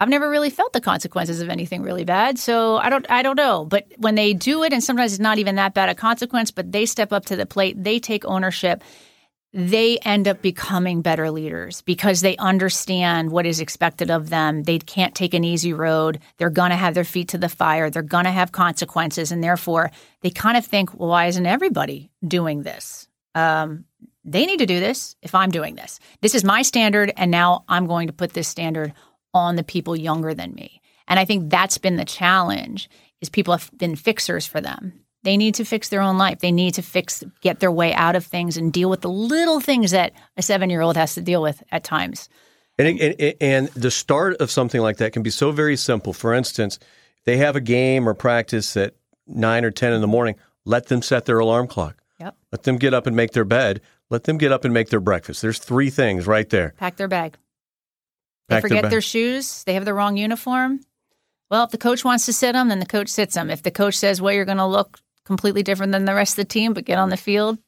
[0.00, 2.38] I've never really felt the consequences of anything really bad.
[2.38, 3.66] So I don't I don't know.
[3.66, 6.72] But when they do it and sometimes it's not even that bad a consequence, but
[6.72, 8.82] they step up to the plate, they take ownership
[9.58, 14.62] they end up becoming better leaders because they understand what is expected of them.
[14.62, 16.20] They can't take an easy road.
[16.36, 17.90] They're going to have their feet to the fire.
[17.90, 19.32] They're going to have consequences.
[19.32, 19.90] And therefore,
[20.20, 23.08] they kind of think, well, why isn't everybody doing this?
[23.34, 23.84] Um,
[24.24, 25.98] they need to do this if I'm doing this.
[26.20, 27.12] This is my standard.
[27.16, 28.92] And now I'm going to put this standard
[29.34, 30.80] on the people younger than me.
[31.08, 32.88] And I think that's been the challenge
[33.20, 36.38] is people have been fixers for them they need to fix their own life.
[36.38, 39.60] They need to fix, get their way out of things and deal with the little
[39.60, 42.28] things that a seven year old has to deal with at times.
[42.78, 46.12] And, and, and, the start of something like that can be so very simple.
[46.12, 46.78] For instance,
[47.24, 48.94] they have a game or practice at
[49.28, 52.02] nine or 10 in the morning, let them set their alarm clock.
[52.20, 52.36] Yep.
[52.52, 53.80] Let them get up and make their bed.
[54.10, 55.42] Let them get up and make their breakfast.
[55.42, 56.74] There's three things right there.
[56.78, 57.36] Pack their bag.
[58.48, 59.64] They forget their, their shoes.
[59.64, 60.80] They have the wrong uniform.
[61.50, 63.50] Well, if the coach wants to sit them, then the coach sits them.
[63.50, 64.98] If the coach says, well, you're going to look
[65.28, 67.58] completely different than the rest of the team, but get on the field,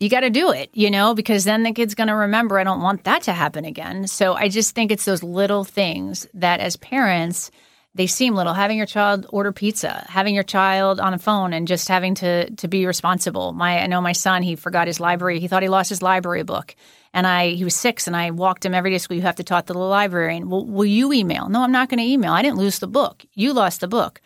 [0.00, 2.64] you got to do it, you know, because then the kid's going to remember, I
[2.64, 4.06] don't want that to happen again.
[4.06, 7.50] So I just think it's those little things that as parents,
[7.94, 8.54] they seem little.
[8.54, 12.50] Having your child order pizza, having your child on a phone and just having to
[12.50, 13.52] to be responsible.
[13.52, 15.38] My I know my son, he forgot his library.
[15.38, 16.74] He thought he lost his library book.
[17.12, 19.16] And I he was six and I walked him every day school.
[19.16, 20.50] You have to talk to the librarian.
[20.50, 21.48] Well, will you email?
[21.48, 22.32] No, I'm not going to email.
[22.32, 23.24] I didn't lose the book.
[23.32, 24.20] You lost the book.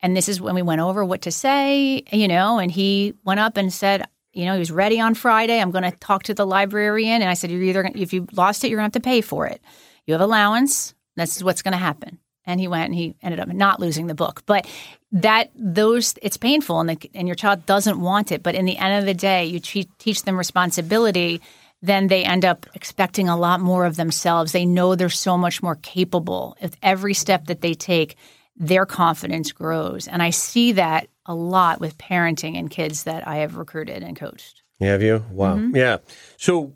[0.00, 3.40] And this is when we went over what to say, you know, and he went
[3.40, 5.60] up and said, you know, he was ready on Friday.
[5.60, 7.22] I'm going to talk to the librarian.
[7.22, 9.08] And I said, you're either, gonna, if you lost it, you're going to have to
[9.08, 9.60] pay for it.
[10.06, 10.94] You have allowance.
[11.16, 12.18] This is what's going to happen.
[12.44, 14.42] And he went and he ended up not losing the book.
[14.46, 14.66] But
[15.12, 18.42] that, those, it's painful and, the, and your child doesn't want it.
[18.42, 21.40] But in the end of the day, you teach them responsibility
[21.82, 24.52] then they end up expecting a lot more of themselves.
[24.52, 26.56] They know they're so much more capable.
[26.60, 28.16] If every step that they take,
[28.58, 30.08] their confidence grows.
[30.08, 34.16] And I see that a lot with parenting and kids that I have recruited and
[34.16, 34.62] coached.
[34.80, 35.24] Have you?
[35.30, 35.56] Wow.
[35.56, 35.76] Mm-hmm.
[35.76, 35.98] Yeah.
[36.36, 36.74] So,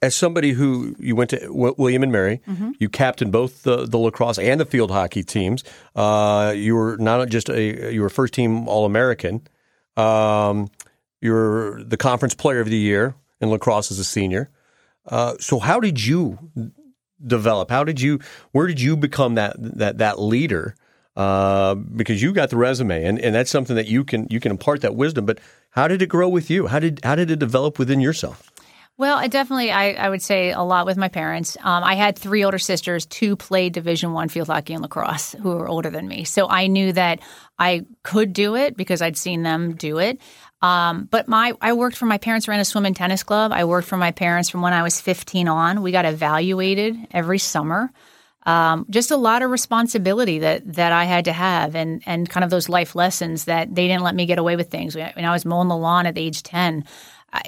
[0.00, 2.70] as somebody who you went to William and Mary, mm-hmm.
[2.78, 5.64] you captained both the, the lacrosse and the field hockey teams.
[5.96, 9.42] Uh, you were not just a you were first team All American.
[9.96, 10.68] Um,
[11.20, 14.50] you were the conference player of the year in lacrosse as a senior.
[15.04, 16.38] Uh, so, how did you
[17.24, 17.70] develop?
[17.70, 18.20] How did you?
[18.52, 20.76] Where did you become that that that leader?
[21.18, 24.52] Uh, because you got the resume, and, and that's something that you can you can
[24.52, 25.26] impart that wisdom.
[25.26, 26.68] But how did it grow with you?
[26.68, 28.52] How did how did it develop within yourself?
[28.96, 31.56] Well, I definitely, I, I would say a lot with my parents.
[31.62, 33.06] Um, I had three older sisters.
[33.06, 36.24] Two played Division One field hockey and lacrosse, who were older than me.
[36.24, 37.20] So I knew that
[37.60, 40.20] I could do it because I'd seen them do it.
[40.62, 43.52] Um, but my, I worked for my parents ran a swim and tennis club.
[43.52, 45.82] I worked for my parents from when I was 15 on.
[45.82, 47.92] We got evaluated every summer
[48.48, 52.44] um, just a lot of responsibility that that I had to have, and and kind
[52.44, 54.96] of those life lessons that they didn't let me get away with things.
[54.96, 56.84] When I was mowing the lawn at age ten,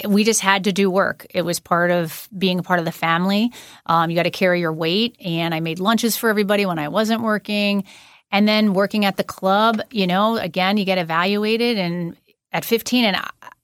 [0.07, 1.25] we just had to do work.
[1.31, 3.51] It was part of being a part of the family.
[3.87, 6.87] Um, you got to carry your weight, and I made lunches for everybody when I
[6.87, 7.83] wasn't working.
[8.31, 12.15] And then working at the club, you know, again, you get evaluated, and
[12.53, 13.17] at 15, and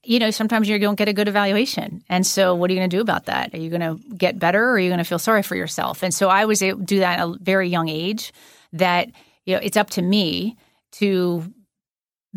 [0.07, 2.01] you know, sometimes you don't get a good evaluation.
[2.07, 3.53] And so, what are you going to do about that?
[3.53, 6.01] Are you going to get better or are you going to feel sorry for yourself?
[6.01, 8.31] And so, I was able to do that at a very young age
[8.71, 9.09] that,
[9.45, 10.55] you know, it's up to me
[10.93, 11.53] to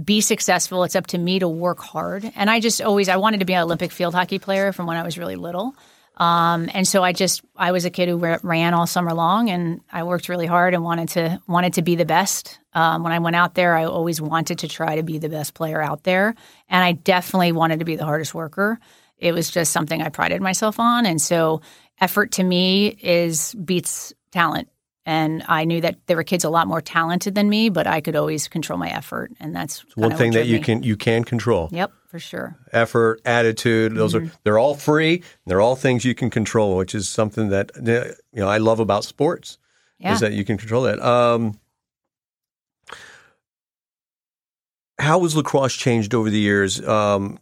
[0.02, 0.83] be successful.
[0.83, 2.30] It's up to me to work hard.
[2.35, 4.96] And I just always, I wanted to be an Olympic field hockey player from when
[4.96, 5.74] I was really little.
[6.20, 9.80] Um, and so I just I was a kid who ran all summer long, and
[9.90, 12.61] I worked really hard and wanted to wanted to be the best.
[12.74, 15.54] Um, when I went out there, I always wanted to try to be the best
[15.54, 16.35] player out there,
[16.68, 18.78] and I definitely wanted to be the hardest worker.
[19.16, 21.62] It was just something I prided myself on, and so
[22.02, 24.68] effort to me is beats talent.
[25.06, 28.00] And I knew that there were kids a lot more talented than me, but I
[28.02, 30.62] could always control my effort, and that's One thing that you me.
[30.62, 31.70] can you can control.
[31.72, 32.56] Yep, for sure.
[32.72, 34.26] Effort, attitude, those Mm-hmm.
[34.26, 35.22] are they're all free.
[35.46, 38.78] They're all things you can control, which is something that uh, you know I love
[38.78, 39.56] about sports.
[39.98, 40.12] Yeah.
[40.12, 41.00] Is that you can control that.
[41.00, 41.58] Um,
[44.98, 47.38] how has lacrosse changed over the years um,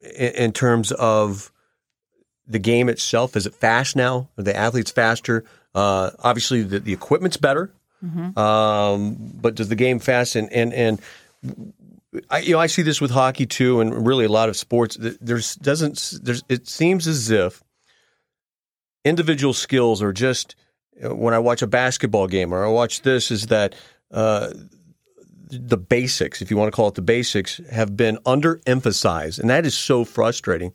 [0.00, 1.50] in, in terms of
[2.46, 3.36] the game itself?
[3.36, 4.28] Is it fast now?
[4.38, 5.44] Are the athletes faster?
[5.74, 7.72] Uh, obviously, the, the equipment's better,
[8.36, 10.36] um, but does the game fast?
[10.36, 11.02] And and and
[12.30, 14.96] I, you know, I see this with hockey too, and really a lot of sports.
[15.00, 17.62] There's doesn't there's it seems as if
[19.04, 20.54] individual skills are just
[21.02, 23.74] when I watch a basketball game or I watch this is that
[24.10, 24.52] uh,
[25.50, 29.66] the basics, if you want to call it the basics, have been underemphasized, and that
[29.66, 30.72] is so frustrating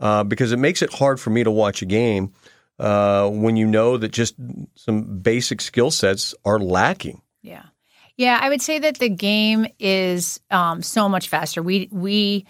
[0.00, 2.32] uh, because it makes it hard for me to watch a game
[2.80, 4.34] uh, when you know that just
[4.74, 7.22] some basic skill sets are lacking.
[7.42, 7.64] Yeah.
[8.16, 11.62] Yeah, I would say that the game is um, so much faster.
[11.62, 12.46] We we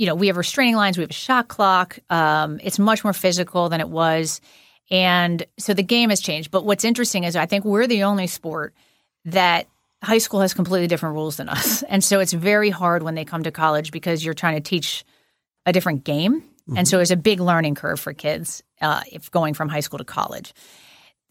[0.00, 1.98] you know, we have restraining lines, we have a shot clock.
[2.08, 4.40] Um, it's much more physical than it was.
[4.90, 6.50] And so the game has changed.
[6.50, 8.72] But what's interesting is I think we're the only sport
[9.26, 9.66] that
[10.02, 11.84] high school has completely different rules than us.
[11.90, 15.04] And so it's very hard when they come to college because you're trying to teach
[15.66, 16.44] a different game.
[16.76, 19.98] And so it's a big learning curve for kids uh, if going from high school
[19.98, 20.54] to college.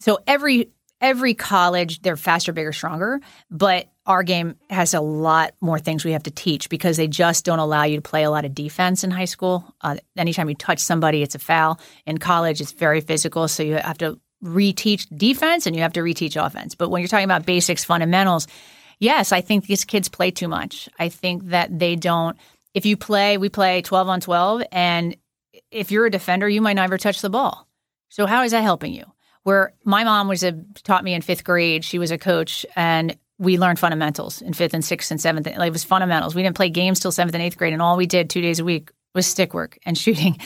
[0.00, 5.78] So every every college they're faster, bigger, stronger, but our game has a lot more
[5.78, 8.44] things we have to teach because they just don't allow you to play a lot
[8.44, 9.74] of defense in high school.
[9.80, 11.78] Uh, anytime you touch somebody, it's a foul.
[12.06, 16.00] In college, it's very physical, so you have to reteach defense and you have to
[16.00, 16.74] reteach offense.
[16.74, 18.46] But when you're talking about basics, fundamentals,
[18.98, 20.88] yes, I think these kids play too much.
[20.98, 22.36] I think that they don't.
[22.74, 25.16] If you play, we play 12 on 12, and
[25.70, 27.68] if you're a defender, you might never touch the ball.
[28.08, 29.04] So how is that helping you?
[29.44, 30.52] Where my mom was a
[30.82, 34.74] taught me in fifth grade, she was a coach, and we learned fundamentals in fifth
[34.74, 35.46] and sixth and seventh.
[35.46, 36.34] Like it was fundamentals.
[36.34, 38.58] We didn't play games till seventh and eighth grade, and all we did two days
[38.58, 40.38] a week was stick work and shooting,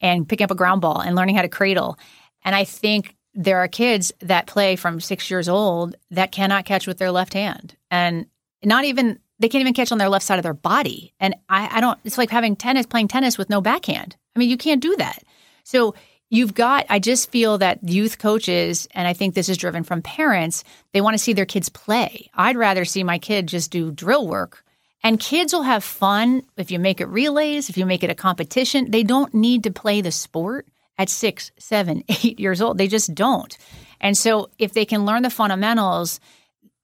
[0.00, 1.98] and picking up a ground ball and learning how to cradle.
[2.44, 6.86] And I think there are kids that play from six years old that cannot catch
[6.86, 8.26] with their left hand, and
[8.62, 11.14] not even they can't even catch on their left side of their body.
[11.18, 11.98] And I, I don't.
[12.04, 14.16] It's like having tennis, playing tennis with no backhand.
[14.34, 15.22] I mean, you can't do that.
[15.62, 15.94] So
[16.30, 16.86] you've got.
[16.88, 20.64] I just feel that youth coaches, and I think this is driven from parents.
[20.92, 22.30] They want to see their kids play.
[22.34, 24.64] I'd rather see my kid just do drill work.
[25.02, 28.14] And kids will have fun if you make it relays, if you make it a
[28.14, 28.90] competition.
[28.90, 30.66] They don't need to play the sport
[30.96, 32.78] at six, seven, eight years old.
[32.78, 33.56] They just don't.
[34.00, 36.20] And so if they can learn the fundamentals,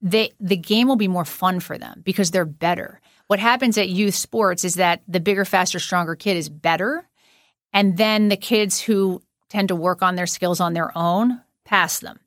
[0.02, 3.00] they the game will be more fun for them because they're better.
[3.26, 7.06] What happens at youth sports is that the bigger, faster, stronger kid is better,
[7.72, 12.00] and then the kids who tend to work on their skills on their own pass
[12.00, 12.18] them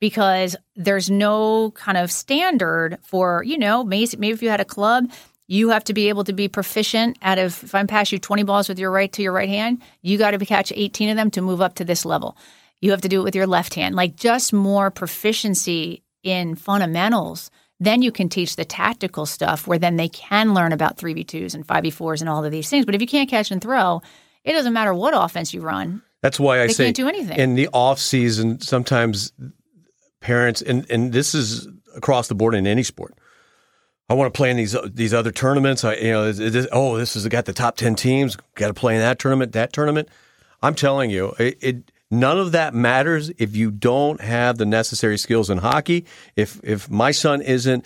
[0.00, 4.64] because there's no kind of standard for you know maybe, maybe if you had a
[4.64, 5.10] club
[5.46, 8.42] you have to be able to be proficient out of if i'm pass you 20
[8.42, 11.30] balls with your right to your right hand you got to catch 18 of them
[11.30, 12.36] to move up to this level.
[12.82, 17.50] You have to do it with your left hand like just more proficiency in fundamentals
[17.80, 21.66] then you can teach the tactical stuff where then they can learn about 3v2s and
[21.66, 22.84] 5v4s and all of these things.
[22.84, 24.02] But if you can't catch and throw
[24.44, 27.38] it doesn't matter what offense you run That's why I They say can't do anything.
[27.38, 28.60] in the off season.
[28.60, 29.32] Sometimes
[30.20, 33.14] parents and and this is across the board in any sport.
[34.08, 35.84] I want to play in these these other tournaments.
[35.84, 38.36] I you know is- is- oh this has got the top ten teams.
[38.54, 40.08] Got to play in that tournament, that tournament.
[40.62, 45.16] I'm telling you, it, it none of that matters if you don't have the necessary
[45.16, 46.04] skills in hockey.
[46.36, 47.84] If if my son isn't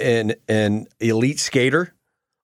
[0.00, 1.94] an an elite skater,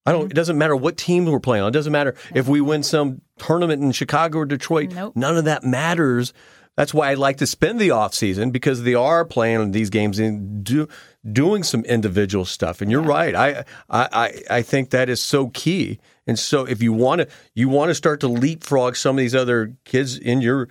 [0.06, 0.22] I don't.
[0.22, 0.30] Mm-hmm.
[0.30, 1.68] It doesn't matter what team we're playing on.
[1.70, 4.92] It doesn't matter if we win some tournament in Chicago or Detroit.
[4.92, 5.16] Nope.
[5.16, 6.32] None of that matters.
[6.76, 10.20] That's why I like to spend the off season because they are playing these games
[10.20, 10.88] and do,
[11.30, 12.80] doing some individual stuff.
[12.80, 13.34] And you're right.
[13.34, 15.98] I, I I I think that is so key.
[16.26, 19.34] And so if you want to you want to start to leapfrog some of these
[19.34, 20.68] other kids in your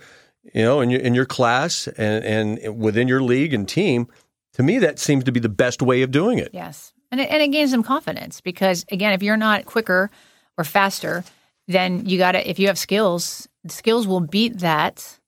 [0.54, 4.08] you know in your in your class and and within your league and team,
[4.54, 6.50] to me that seems to be the best way of doing it.
[6.54, 6.94] Yes.
[7.10, 10.10] And it, and it gains them confidence because, again, if you're not quicker
[10.56, 11.24] or faster,
[11.68, 15.18] then you got to, if you have skills, skills will beat that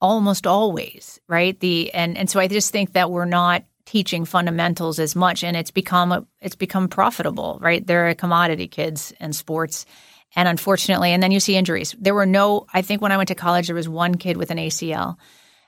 [0.00, 1.58] almost always, right?
[1.60, 5.56] The and and so I just think that we're not teaching fundamentals as much, and
[5.56, 7.86] it's become a, it's become profitable, right?
[7.86, 9.86] They're a commodity kids in sports,
[10.34, 11.94] and unfortunately, and then you see injuries.
[11.98, 12.66] There were no.
[12.72, 15.16] I think when I went to college, there was one kid with an ACL.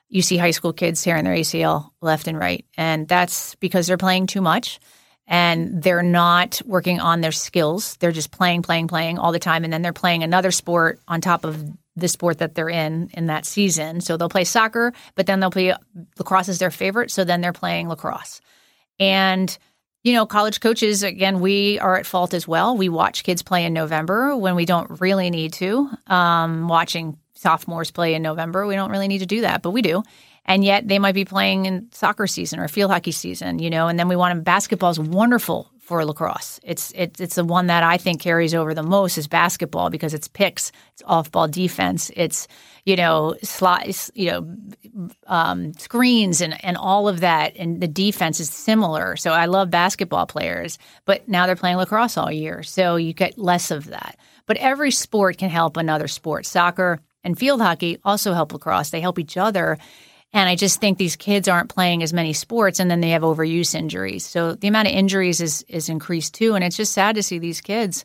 [0.08, 3.96] You see high school kids tearing their ACL left and right, and that's because they're
[3.96, 4.78] playing too much
[5.28, 7.96] and they're not working on their skills.
[7.96, 9.62] They're just playing, playing, playing all the time.
[9.62, 11.62] And then they're playing another sport on top of
[11.96, 14.00] the sport that they're in in that season.
[14.00, 15.74] So they'll play soccer, but then they'll play
[16.18, 17.10] lacrosse is their favorite.
[17.10, 18.40] So then they're playing lacrosse.
[18.98, 19.56] And,
[20.02, 22.76] you know, college coaches, again, we are at fault as well.
[22.76, 25.90] We watch kids play in November when we don't really need to.
[26.06, 29.82] Um, watching sophomores play in November, we don't really need to do that, but we
[29.82, 30.02] do.
[30.48, 33.86] And yet they might be playing in soccer season or field hockey season, you know,
[33.86, 34.42] and then we want them.
[34.42, 36.58] Basketball is wonderful for lacrosse.
[36.62, 40.12] It's it, it's the one that I think carries over the most is basketball because
[40.14, 42.48] it's picks, it's off ball defense, it's
[42.84, 48.40] you know slides, you know um, screens and and all of that, and the defense
[48.40, 49.16] is similar.
[49.16, 53.38] So I love basketball players, but now they're playing lacrosse all year, so you get
[53.38, 54.18] less of that.
[54.46, 56.46] But every sport can help another sport.
[56.46, 58.90] Soccer and field hockey also help lacrosse.
[58.90, 59.78] They help each other.
[60.32, 63.22] And I just think these kids aren't playing as many sports and then they have
[63.22, 64.26] overuse injuries.
[64.26, 66.54] So the amount of injuries is is increased too.
[66.54, 68.04] And it's just sad to see these kids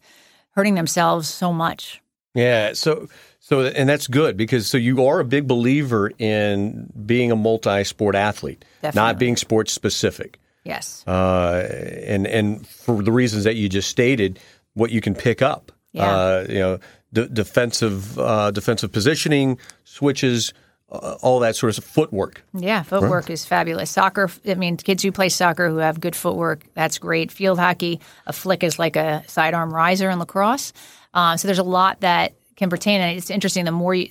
[0.51, 2.01] hurting themselves so much.
[2.33, 2.73] Yeah.
[2.73, 3.09] So
[3.39, 8.15] so and that's good because so you are a big believer in being a multi-sport
[8.15, 9.07] athlete, Definitely.
[9.07, 10.39] not being sports specific.
[10.63, 11.03] Yes.
[11.05, 11.67] Uh,
[12.07, 14.39] and and for the reasons that you just stated,
[14.75, 15.73] what you can pick up.
[15.91, 16.09] Yeah.
[16.09, 16.79] Uh, you know,
[17.11, 20.53] d- defensive uh, defensive positioning, switches,
[20.93, 22.43] uh, all that sort of footwork.
[22.53, 23.89] Yeah, footwork is fabulous.
[23.89, 27.31] Soccer, I mean, kids who play soccer who have good footwork, that's great.
[27.31, 30.71] Field hockey, a flick is like a sidearm riser in lacrosse.
[31.13, 33.01] Uh, so there's a lot that can pertain.
[33.01, 33.65] And it's interesting.
[33.65, 34.09] The more you,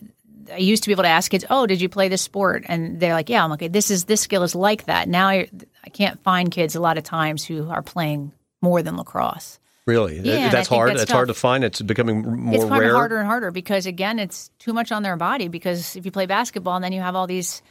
[0.52, 2.98] I used to be able to ask kids, "Oh, did you play this sport?" And
[2.98, 5.48] they're like, "Yeah." I'm like, okay, "This is this skill is like that." Now I,
[5.84, 9.58] I can't find kids a lot of times who are playing more than lacrosse.
[9.86, 10.90] Really, Yeah, that's hard.
[10.90, 11.64] that's That's hard to find.
[11.64, 12.94] It's becoming more it's rare.
[12.94, 15.48] harder and harder because again, it's too much on their body.
[15.48, 17.62] Because if you play basketball, and then you have all these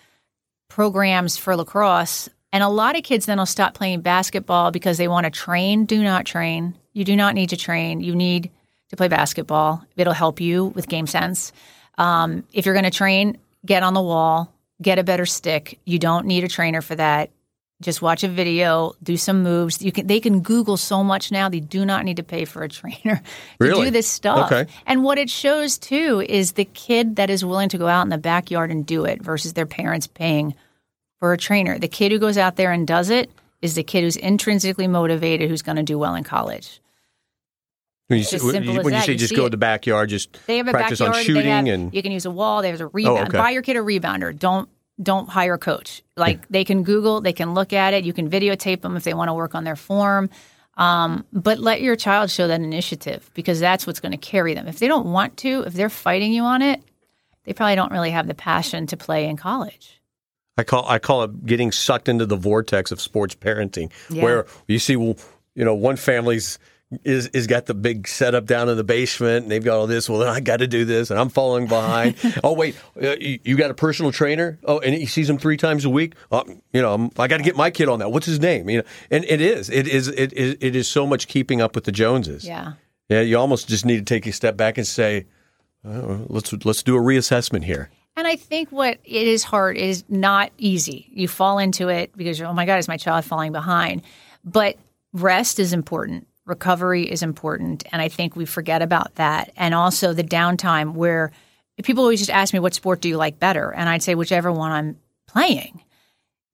[0.68, 5.08] programs for lacrosse, and a lot of kids then will stop playing basketball because they
[5.08, 5.86] want to train.
[5.86, 6.76] Do not train.
[6.94, 8.02] You do not need to train.
[8.02, 8.52] You need
[8.90, 9.86] to play basketball.
[9.96, 11.54] It'll help you with game sense.
[11.98, 15.80] Um, if you're going to train, get on the wall, get a better stick.
[15.86, 17.30] You don't need a trainer for that.
[17.82, 19.82] Just watch a video, do some moves.
[19.82, 21.50] You can they can Google so much now.
[21.50, 23.22] They do not need to pay for a trainer to
[23.60, 23.86] Really?
[23.86, 24.52] do this stuff.
[24.52, 24.72] Okay.
[24.86, 28.10] And what it shows too is the kid that is willing to go out in
[28.10, 30.56] the backyard and do it versus their parents paying
[31.20, 31.78] for a trainer.
[31.80, 35.50] The kid who goes out there and does it is the kid who's intrinsically motivated,
[35.50, 36.80] who's going to do well in college.
[38.08, 39.46] When you, say, when you, when you say You just go it.
[39.46, 41.18] to the backyard, just They have a practice backyard.
[41.20, 42.62] on shooting have, and you can use a wall.
[42.62, 43.30] There's a oh, rebound.
[43.30, 43.38] okay.
[43.38, 44.38] Buy your kid a rebounder.
[44.38, 44.68] Don't
[45.02, 46.04] don't hire a coach.
[46.18, 48.04] Like they can Google, they can look at it.
[48.04, 50.30] You can videotape them if they want to work on their form.
[50.78, 54.68] Um, but let your child show that initiative because that's what's going to carry them.
[54.68, 56.82] If they don't want to, if they're fighting you on it,
[57.44, 60.00] they probably don't really have the passion to play in college.
[60.58, 64.24] I call I call it getting sucked into the vortex of sports parenting, Yeah.
[64.24, 65.16] where you see, you
[65.56, 66.60] know, one family's
[67.04, 70.10] is is got the big setup down in the basement, and they've got all this.
[70.10, 72.16] Well, then I got to do this, and I'm falling behind.
[72.44, 74.60] oh wait, uh, you, you got a personal trainer?
[74.66, 76.16] Oh, and he sees him three times a week.
[76.32, 78.12] Oh, you know, I'm- I got to get my kid on that.
[78.12, 78.70] What's his name?
[78.70, 81.76] You know, and it is, it is, it is, it is so much keeping up
[81.76, 82.46] with the Joneses.
[82.46, 82.74] Yeah.
[83.10, 85.26] Yeah, you almost just need to take a step back and say,
[85.86, 87.90] oh, let's let's do a reassessment here.
[88.16, 91.08] And I think what it is hard is not easy.
[91.12, 94.02] You fall into it because you're, oh my God, is my child falling behind?
[94.44, 94.78] But
[95.14, 96.28] rest is important.
[96.46, 97.84] Recovery is important.
[97.92, 99.52] And I think we forget about that.
[99.56, 101.32] And also the downtime where
[101.84, 103.72] people always just ask me, what sport do you like better?
[103.74, 105.84] And I'd say, whichever one I'm playing.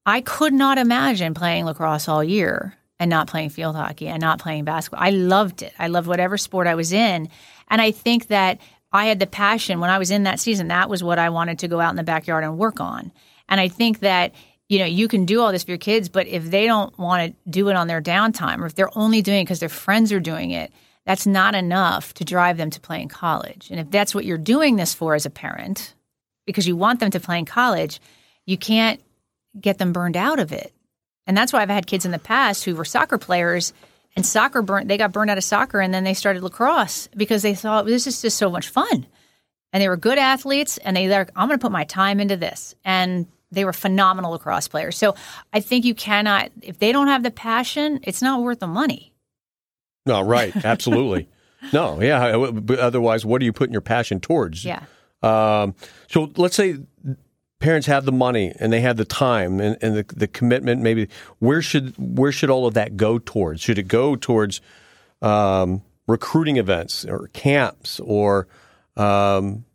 [0.05, 4.39] I could not imagine playing lacrosse all year and not playing field hockey and not
[4.39, 5.03] playing basketball.
[5.03, 5.73] I loved it.
[5.77, 7.29] I loved whatever sport I was in.
[7.67, 8.59] And I think that
[8.93, 10.69] I had the passion when I was in that season.
[10.69, 13.11] That was what I wanted to go out in the backyard and work on.
[13.49, 14.33] And I think that,
[14.69, 17.31] you know, you can do all this for your kids, but if they don't want
[17.31, 20.11] to do it on their downtime or if they're only doing it because their friends
[20.11, 20.71] are doing it,
[21.05, 23.69] that's not enough to drive them to play in college.
[23.71, 25.95] And if that's what you're doing this for as a parent,
[26.45, 28.01] because you want them to play in college,
[28.45, 29.01] you can't
[29.59, 30.73] get them burned out of it.
[31.25, 33.73] And that's why I've had kids in the past who were soccer players
[34.15, 37.41] and soccer burnt they got burned out of soccer and then they started lacrosse because
[37.41, 39.05] they thought this is just so much fun.
[39.71, 42.75] And they were good athletes and they like, I'm gonna put my time into this.
[42.83, 44.97] And they were phenomenal lacrosse players.
[44.97, 45.15] So
[45.53, 49.13] I think you cannot if they don't have the passion, it's not worth the money.
[50.05, 51.27] No, right, absolutely.
[51.73, 52.35] no, yeah.
[52.51, 54.63] but Otherwise, what are you putting your passion towards?
[54.63, 54.83] Yeah.
[55.23, 55.75] Um,
[56.07, 56.77] so let's say
[57.59, 60.81] parents have the money and they have the time and, and the, the commitment.
[60.81, 61.07] Maybe
[61.39, 63.61] where should where should all of that go towards?
[63.61, 64.61] Should it go towards
[65.21, 68.47] um, recruiting events or camps or
[68.95, 69.65] um,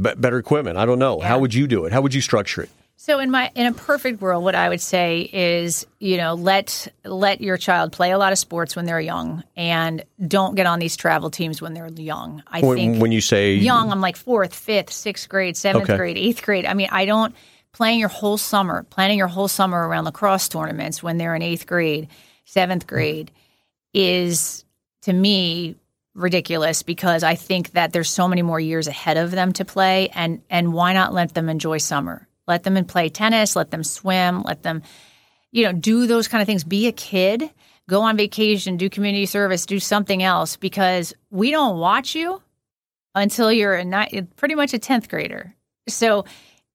[0.00, 0.78] be- better equipment?
[0.78, 1.20] I don't know.
[1.20, 1.92] How would you do it?
[1.92, 2.70] How would you structure it?
[2.96, 6.86] So in my in a perfect world, what I would say is, you know, let
[7.04, 10.78] let your child play a lot of sports when they're young, and don't get on
[10.78, 12.44] these travel teams when they're young.
[12.46, 15.96] I When, think when you say young, I'm like fourth, fifth, sixth grade, seventh Okay.
[15.96, 16.64] grade, eighth grade.
[16.64, 17.34] I mean, I don't
[17.72, 21.66] playing your whole summer, planning your whole summer around lacrosse tournaments when they're in eighth
[21.66, 22.08] grade,
[22.44, 22.94] seventh mm-hmm.
[22.94, 23.30] grade
[23.92, 24.64] is
[25.02, 25.76] to me
[26.14, 30.08] ridiculous because I think that there's so many more years ahead of them to play
[30.14, 32.28] and and why not let them enjoy summer?
[32.46, 34.82] Let them play tennis, let them swim, let them
[35.52, 36.64] you know, do those kind of things.
[36.64, 37.50] Be a kid,
[37.88, 42.42] go on vacation, do community service, do something else because we don't watch you
[43.14, 45.54] until you're a ni- pretty much a 10th grader.
[45.88, 46.24] So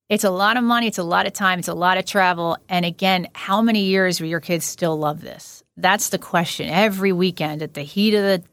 [0.09, 2.57] it's a lot of money, it's a lot of time, it's a lot of travel.
[2.69, 5.63] And again, how many years will your kids still love this?
[5.75, 6.69] That's the question.
[6.69, 8.43] Every weekend at the heat of the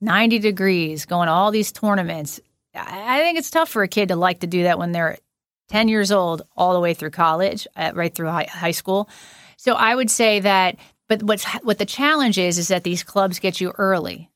[0.00, 2.40] 90 degrees, going to all these tournaments.
[2.74, 5.18] I I think it's tough for a kid to like to do that when they're
[5.68, 9.08] 10 years old, all the way through college, uh, right through high, high school.
[9.56, 10.76] So I would say that,
[11.08, 14.30] but what's what the challenge is is that these clubs get you early.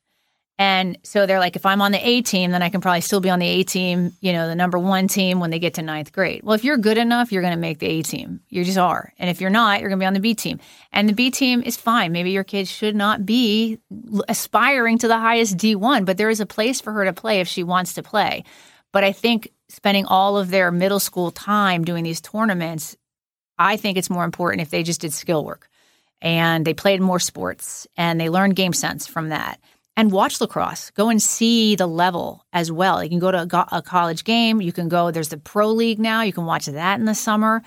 [0.59, 3.19] And so they're like, if I'm on the A team, then I can probably still
[3.19, 5.83] be on the A team, you know, the number one team when they get to
[5.83, 6.41] ninth grade.
[6.43, 8.39] Well, if you're good enough, you're going to make the A team.
[8.49, 9.13] You just are.
[9.19, 10.59] And if you're not, you're going to be on the B team.
[10.91, 12.11] And the B team is fine.
[12.11, 13.79] Maybe your kid should not be
[14.27, 17.47] aspiring to the highest D1, but there is a place for her to play if
[17.47, 18.43] she wants to play.
[18.91, 22.95] But I think spending all of their middle school time doing these tournaments,
[23.57, 25.69] I think it's more important if they just did skill work
[26.21, 29.59] and they played more sports and they learned game sense from that.
[29.95, 30.91] And watch lacrosse.
[30.91, 33.03] Go and see the level as well.
[33.03, 34.61] You can go to a, college game.
[34.61, 36.21] You can go there's the pro league now.
[36.21, 37.63] You can watch that in the summer.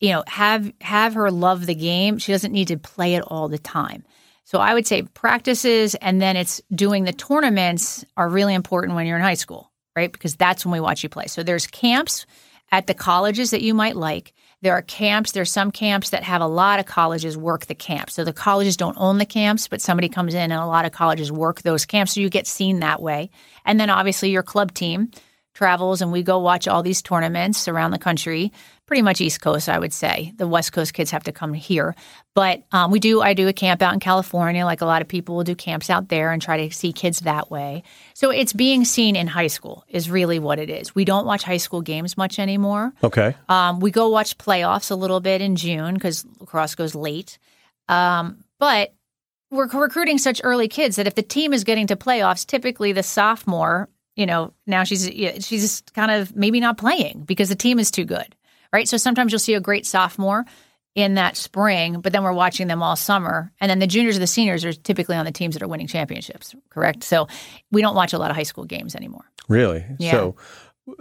[0.00, 2.18] You know have have her love the game.
[2.18, 4.04] She doesn't need to play it all the time.
[4.44, 9.06] So i would say practices and then it's doing the tournaments are really important when
[9.06, 12.26] you're in high school right because that's when we watch you play so there's camps
[12.72, 14.32] at the colleges that you might like.
[14.62, 15.32] There are camps.
[15.32, 18.14] There's some camps that have a lot of colleges work the camps.
[18.14, 20.92] So the colleges don't own the camps, but somebody comes in and a lot of
[20.92, 22.14] colleges work those camps.
[22.14, 23.30] So you get seen that way.
[23.64, 25.10] And then obviously your club team
[25.54, 28.52] travels and we go watch all these tournaments around the country,
[28.90, 30.32] pretty much East Coast, I would say.
[30.36, 31.94] The West Coast kids have to come here.
[32.34, 35.06] But um, we do, I do a camp out in California, like a lot of
[35.06, 37.84] people will do camps out there and try to see kids that way.
[38.14, 40.92] So it's being seen in high school is really what it is.
[40.92, 42.92] We don't watch high school games much anymore.
[43.04, 47.38] okay, Um, we go watch playoffs a little bit in June because lacrosse goes late.
[47.88, 48.92] Um, but
[49.52, 53.04] we're recruiting such early kids that if the team is getting to playoffs, typically the
[53.04, 55.08] sophomore, you know, now she's
[55.46, 58.34] she's kind of maybe not playing because the team is too good,
[58.72, 58.88] right?
[58.88, 60.44] So sometimes you'll see a great sophomore
[60.96, 64.20] in that spring, but then we're watching them all summer, and then the juniors or
[64.20, 67.04] the seniors are typically on the teams that are winning championships, correct?
[67.04, 67.28] So
[67.70, 69.24] we don't watch a lot of high school games anymore.
[69.48, 69.84] really.
[70.00, 70.10] Yeah.
[70.10, 70.36] So,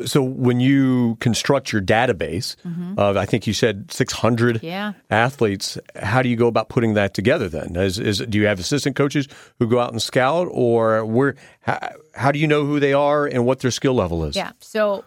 [0.05, 2.55] so when you construct your database
[2.99, 4.65] of, I think you said 600 Mm-hmm.
[4.65, 4.93] Yeah.
[5.09, 7.49] athletes, how do you go about putting that together?
[7.49, 11.33] Then, is, is do you have assistant coaches who go out and scout, or where?
[11.61, 11.79] How,
[12.13, 14.35] how do you know who they are and what their skill level is?
[14.35, 14.51] Yeah.
[14.59, 15.03] So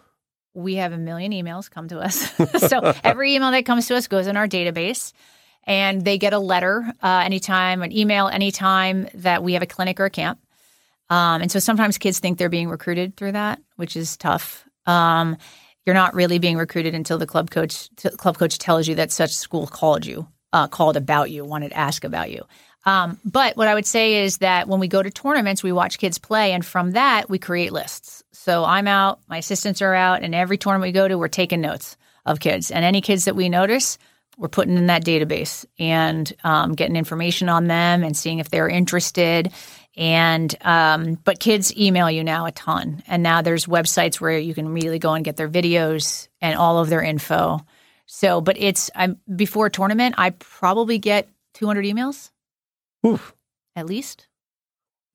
[0.53, 2.31] we have a million emails come to us.
[2.67, 5.13] so every email that comes to us goes in our database.
[5.65, 9.97] And they get a letter uh, anytime, an email anytime that we have a clinic
[9.97, 10.37] or a camp.
[11.09, 14.67] Um, and so sometimes kids think they're being recruited through that, which is tough.
[14.85, 15.37] Um,
[15.85, 19.11] you're not really being recruited until the club coach t- club coach tells you that
[19.11, 22.43] such school called you, uh, called about you, wanted to ask about you.
[22.85, 25.97] Um, but what I would say is that when we go to tournaments, we watch
[25.97, 28.23] kids play, and from that we create lists.
[28.31, 31.61] So I'm out, my assistants are out, and every tournament we go to, we're taking
[31.61, 33.97] notes of kids, and any kids that we notice,
[34.37, 38.69] we're putting in that database and um, getting information on them and seeing if they're
[38.69, 39.51] interested.
[39.95, 44.55] And um, but kids email you now a ton, and now there's websites where you
[44.55, 47.63] can really go and get their videos and all of their info.
[48.07, 52.31] So, but it's I'm before a tournament, I probably get 200 emails
[53.05, 53.33] Oof.
[53.75, 54.27] at least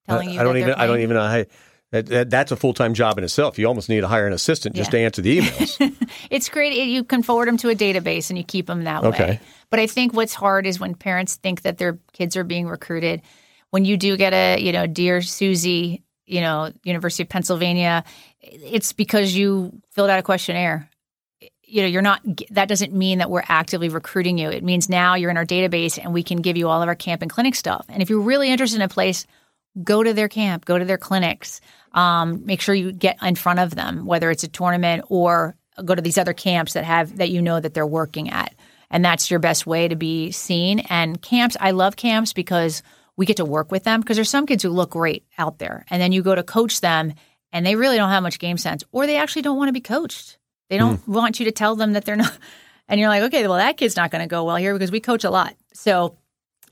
[0.07, 0.41] I, telling you.
[0.41, 0.75] I don't even.
[0.75, 1.45] I don't even know how.
[1.91, 3.59] That, that, that's a full time job in itself.
[3.59, 4.99] You almost need to hire an assistant just Yeah.
[4.99, 5.97] to answer the emails.
[6.31, 6.75] It's great.
[6.87, 9.25] You can forward them to a database and you keep them that Okay.
[9.25, 9.41] way.
[9.71, 13.23] But I think what's hard is when parents think that their kids are being recruited.
[13.71, 18.05] When you do get a, you know, dear Susie, you know, University of Pennsylvania,
[18.43, 20.91] it's because you filled out a questionnaire.
[21.71, 22.23] You know, you're not.
[22.51, 24.49] That doesn't mean that we're actively recruiting you.
[24.49, 26.95] It means now you're in our database and we can give you all of our
[26.95, 27.85] camp and clinic stuff.
[27.89, 29.27] And if you're really interested in a place,
[29.83, 31.61] go to their camp, go to their clinics.
[31.93, 35.95] Um, make sure you get in front of them, whether it's a tournament or go
[35.95, 38.55] to these other camps that have that you know that they're working at.
[38.91, 40.81] And that's your best way to be seen.
[40.81, 42.83] And camps, I love camps because
[43.17, 45.85] we get to work with them because there's some kids who look great out there.
[45.91, 47.15] And then you go to coach them
[47.53, 49.81] and they really don't have much game sense or they actually don't want to be
[49.81, 50.38] coached.
[50.69, 51.13] They don't hmm.
[51.13, 52.37] want you to tell them that they're not
[52.89, 55.01] And you're like, okay, well, that kid's not going to go well here because we
[55.01, 55.55] coach a lot.
[55.75, 56.17] So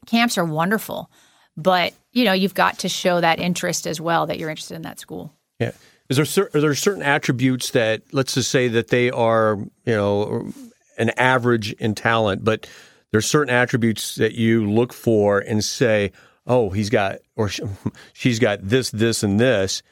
[0.07, 1.11] camps are wonderful,
[1.57, 4.83] but you know, you've got to show that interest as well that you're interested in
[4.83, 5.33] that school.
[5.59, 5.73] Yeah.
[6.09, 10.53] Is there are there certain attributes that let's just say that they are, you know,
[10.97, 12.69] an average in talent, but
[13.11, 16.13] there's certain attributes that you look for and say,
[16.47, 17.51] "Oh, he's got or
[18.13, 19.83] she's got this, this, and this."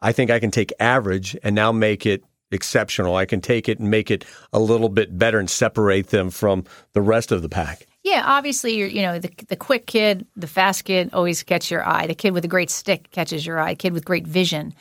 [0.00, 3.16] I think I can take average and now make it exceptional.
[3.16, 6.64] I can take it and make it a little bit better and separate them from
[6.92, 7.86] the rest of the pack.
[8.04, 11.86] Yeah, obviously, you're, you know, the, the quick kid, the fast kid always catch your
[11.86, 12.06] eye.
[12.06, 13.74] The kid with a great stick catches your eye.
[13.74, 14.74] Kid with great vision.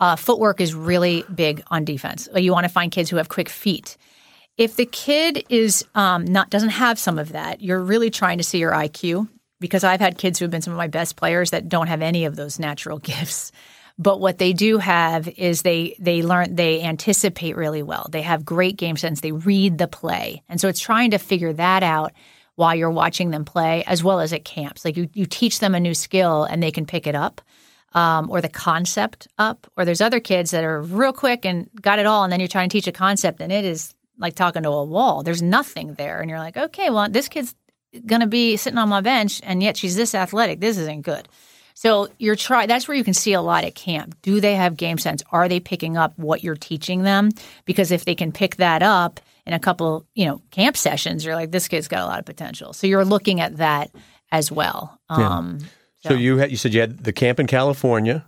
[0.00, 2.28] Uh, footwork is really big on defense.
[2.34, 3.96] You want to find kids who have quick feet.
[4.56, 8.44] If the kid is um, not doesn't have some of that, you're really trying to
[8.44, 9.28] see your IQ.
[9.60, 12.02] Because I've had kids who have been some of my best players that don't have
[12.02, 13.52] any of those natural gifts.
[13.96, 18.06] But what they do have is they they learn they anticipate really well.
[18.10, 19.20] They have great game sense.
[19.20, 22.12] They read the play, and so it's trying to figure that out
[22.56, 24.84] while you're watching them play, as well as at camps.
[24.84, 27.40] Like you you teach them a new skill and they can pick it up.
[27.92, 32.00] Um, or the concept up, or there's other kids that are real quick and got
[32.00, 34.64] it all, and then you're trying to teach a concept, and it is like talking
[34.64, 35.22] to a wall.
[35.22, 37.54] There's nothing there, and you're like, okay, well, this kid's
[38.08, 40.58] to be sitting on my bench, and yet she's this athletic.
[40.58, 41.28] This isn't good.
[41.74, 44.16] So you're try that's where you can see a lot at camp.
[44.22, 45.22] Do they have game sense?
[45.32, 47.30] Are they picking up what you're teaching them?
[47.64, 51.34] Because if they can pick that up in a couple, you know, camp sessions, you're
[51.34, 52.72] like, this kid's got a lot of potential.
[52.72, 53.90] So you're looking at that
[54.32, 54.98] as well.
[55.10, 55.60] Um,
[56.00, 56.10] so.
[56.10, 58.24] so you had, you said you had the camp in California.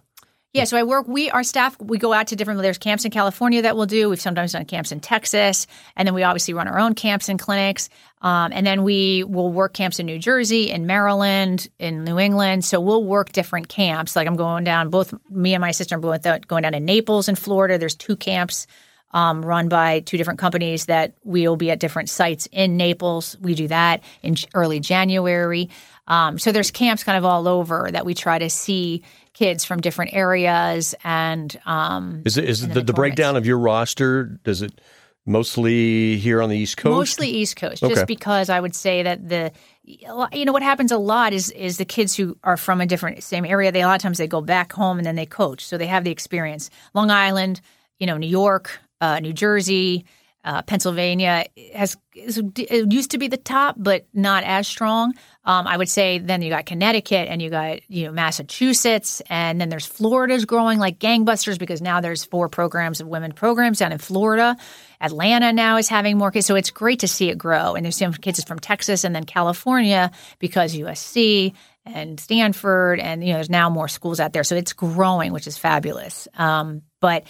[0.52, 1.06] Yeah, so I work.
[1.06, 2.62] We our staff we go out to different.
[2.62, 4.08] There's camps in California that we'll do.
[4.08, 5.66] We've sometimes done camps in Texas,
[5.96, 7.90] and then we obviously run our own camps and clinics.
[8.22, 12.64] Um, and then we will work camps in New Jersey, in Maryland, in New England.
[12.64, 14.16] So we'll work different camps.
[14.16, 14.90] Like I'm going down.
[14.90, 17.78] Both me and my sister are going, going down to Naples in Florida.
[17.78, 18.66] There's two camps
[19.12, 23.36] um, run by two different companies that we'll be at different sites in Naples.
[23.40, 25.70] We do that in early January.
[26.08, 29.02] Um, so there's camps kind of all over that we try to see
[29.32, 34.24] kids from different areas and um, is it is the, the breakdown of your roster
[34.24, 34.80] does it
[35.26, 36.92] mostly here on the east coast?
[36.92, 37.94] Mostly east coast okay.
[37.94, 39.52] just because i would say that the
[39.82, 43.22] you know what happens a lot is is the kids who are from a different
[43.22, 45.64] same area they a lot of times they go back home and then they coach.
[45.64, 46.70] So they have the experience.
[46.94, 47.60] Long island
[47.98, 50.04] you know new york uh, new jersey
[50.46, 51.44] uh, Pennsylvania
[51.74, 55.12] has used to be the top, but not as strong.
[55.44, 59.60] Um, I would say then you got Connecticut and you got you know Massachusetts, and
[59.60, 63.90] then there's Florida's growing like gangbusters because now there's four programs of women programs down
[63.90, 64.56] in Florida.
[65.00, 67.74] Atlanta now is having more kids, so it's great to see it grow.
[67.74, 73.30] And there's some kids from Texas and then California because USC and Stanford, and you
[73.30, 76.28] know there's now more schools out there, so it's growing, which is fabulous.
[76.38, 77.24] Um, but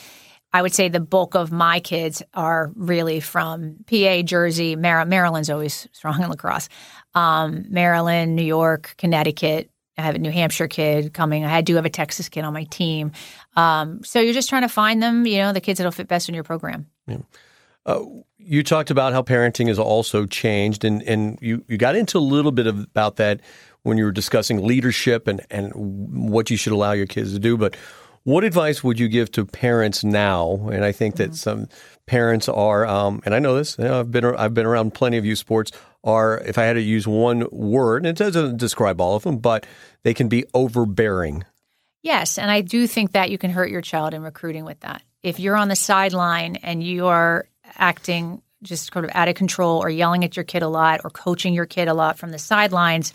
[0.53, 5.89] I would say the bulk of my kids are really from PA, Jersey, Maryland's always
[5.93, 6.69] strong in lacrosse.
[7.15, 9.71] Um, Maryland, New York, Connecticut.
[9.99, 11.45] I have a New Hampshire kid coming.
[11.45, 13.13] I do have a Texas kid on my team.
[13.57, 16.29] Um, so you're just trying to find them, you know, the kids that'll fit best
[16.29, 16.87] in your program.
[17.07, 17.19] Yeah.
[17.87, 18.03] Uh,
[18.37, 22.21] you talked about how parenting has also changed, and, and you, you got into a
[22.21, 23.41] little bit of, about that
[23.83, 27.57] when you were discussing leadership and, and what you should allow your kids to do.
[27.57, 27.77] But
[28.27, 30.69] what advice would you give to parents now?
[30.73, 31.35] And I think that mm-hmm.
[31.35, 31.69] some
[32.07, 33.79] parents are, um, and I know this.
[33.79, 35.71] You know, I've been I've been around plenty of youth sports.
[36.03, 39.39] Are if I had to use one word, and it doesn't describe all of them,
[39.39, 39.65] but
[40.03, 41.45] they can be overbearing.
[42.03, 45.03] Yes, and I do think that you can hurt your child in recruiting with that.
[45.23, 49.81] If you're on the sideline and you are acting just sort of out of control
[49.81, 52.41] or yelling at your kid a lot or coaching your kid a lot from the
[52.41, 53.13] sidelines,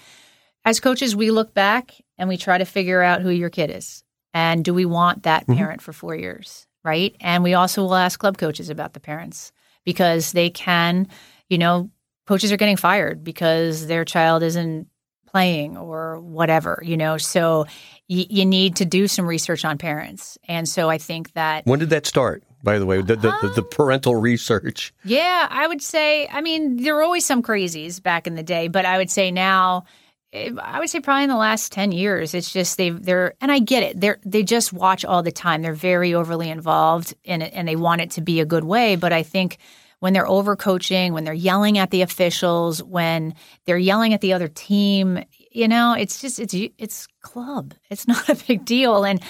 [0.64, 4.06] as coaches, we look back and we try to figure out who your kid is.
[4.34, 5.56] And do we want that mm-hmm.
[5.56, 6.68] parent for four years?
[6.84, 7.16] Right.
[7.20, 9.52] And we also will ask club coaches about the parents
[9.86, 11.08] because they can,
[11.48, 11.92] you know,
[12.26, 14.88] coaches are getting fired because their child isn't
[15.28, 17.18] playing or whatever, you know.
[17.18, 17.66] So
[18.10, 20.38] y- you need to do some research on parents.
[20.48, 21.66] And so I think that.
[21.66, 22.44] When did that start?
[22.64, 24.94] By the way, the, the, um, the parental research.
[25.04, 26.28] Yeah, I would say.
[26.28, 29.32] I mean, there were always some crazies back in the day, but I would say
[29.32, 29.86] now
[30.34, 32.34] I would say probably in the last 10 years.
[32.34, 34.00] It's just they they're and I get it.
[34.00, 35.62] They're they just watch all the time.
[35.62, 38.96] They're very overly involved in it and they want it to be a good way,
[38.96, 39.58] but I think
[40.00, 44.48] when they're overcoaching, when they're yelling at the officials, when they're yelling at the other
[44.48, 47.74] team, you know, it's just it's it's club.
[47.90, 49.22] It's not a big deal and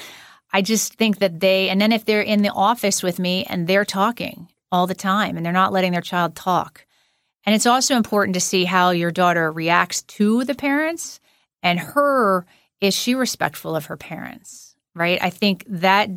[0.53, 3.67] I just think that they and then if they're in the office with me and
[3.67, 6.85] they're talking all the time and they're not letting their child talk
[7.45, 11.19] and it's also important to see how your daughter reacts to the parents
[11.63, 12.45] and her
[12.79, 15.19] is she respectful of her parents, right?
[15.21, 16.09] I think that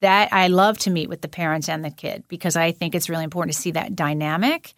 [0.00, 3.08] that I love to meet with the parents and the kid because I think it's
[3.08, 4.74] really important to see that dynamic.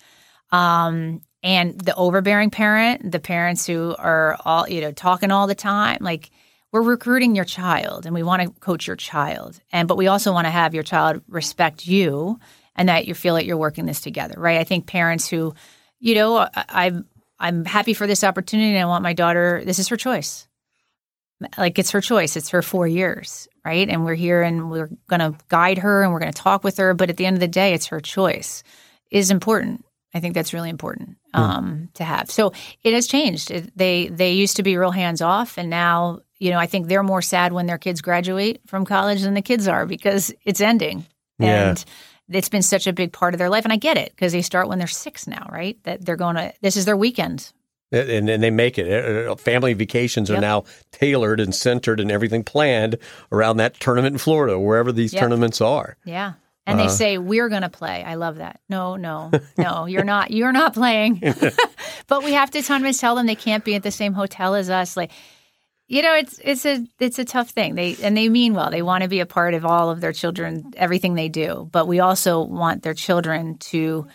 [0.53, 5.55] Um, and the overbearing parent, the parents who are all, you know, talking all the
[5.55, 6.31] time, like
[6.73, 9.61] we're recruiting your child and we want to coach your child.
[9.73, 12.39] And but we also want to have your child respect you
[12.77, 14.59] and that you feel like you're working this together, right?
[14.59, 15.55] I think parents who,
[16.05, 17.07] you know, I, I'm
[17.41, 20.47] I'm happy for this opportunity and I want my daughter, this is her choice.
[21.59, 22.37] Like it's her choice.
[22.37, 23.89] It's her four years, right?
[23.89, 27.09] And we're here and we're gonna guide her and we're gonna talk with her, but
[27.09, 28.63] at the end of the day, it's her choice.
[29.11, 29.85] Is important.
[30.13, 32.31] I think that's really important um, to have.
[32.31, 32.53] So
[32.83, 33.51] it has changed.
[33.51, 36.89] It, they they used to be real hands off, and now you know I think
[36.89, 40.61] they're more sad when their kids graduate from college than the kids are because it's
[40.61, 41.07] ending.
[41.39, 41.71] Yeah.
[41.71, 41.85] And
[42.35, 44.43] it's been such a big part of their life, and I get it because they
[44.43, 45.77] start when they're six now, right?
[45.85, 47.53] That they're going to this is their weekend.
[47.93, 48.89] And, and they make it.
[49.27, 50.41] Uh, uh, Family vacations are Yep.
[50.43, 52.97] now tailored and centered and everything planned
[53.31, 55.21] around that tournament in Florida, wherever these Yep.
[55.21, 55.97] tournaments are.
[56.05, 56.33] Yeah.
[56.67, 58.03] And they say we're going to play.
[58.03, 58.59] I love that.
[58.71, 60.31] No, no, no, you're not.
[60.31, 61.21] You're not playing.
[62.09, 64.71] but we have to sometimes tell them they can't be at the same hotel as
[64.71, 64.97] us.
[64.97, 65.11] Like,
[65.87, 67.75] you know, it's it's a it's a tough thing.
[67.75, 68.71] They and they mean well.
[68.71, 71.69] They want to be a part of all of their children, everything they do.
[71.71, 74.07] But we also want their children to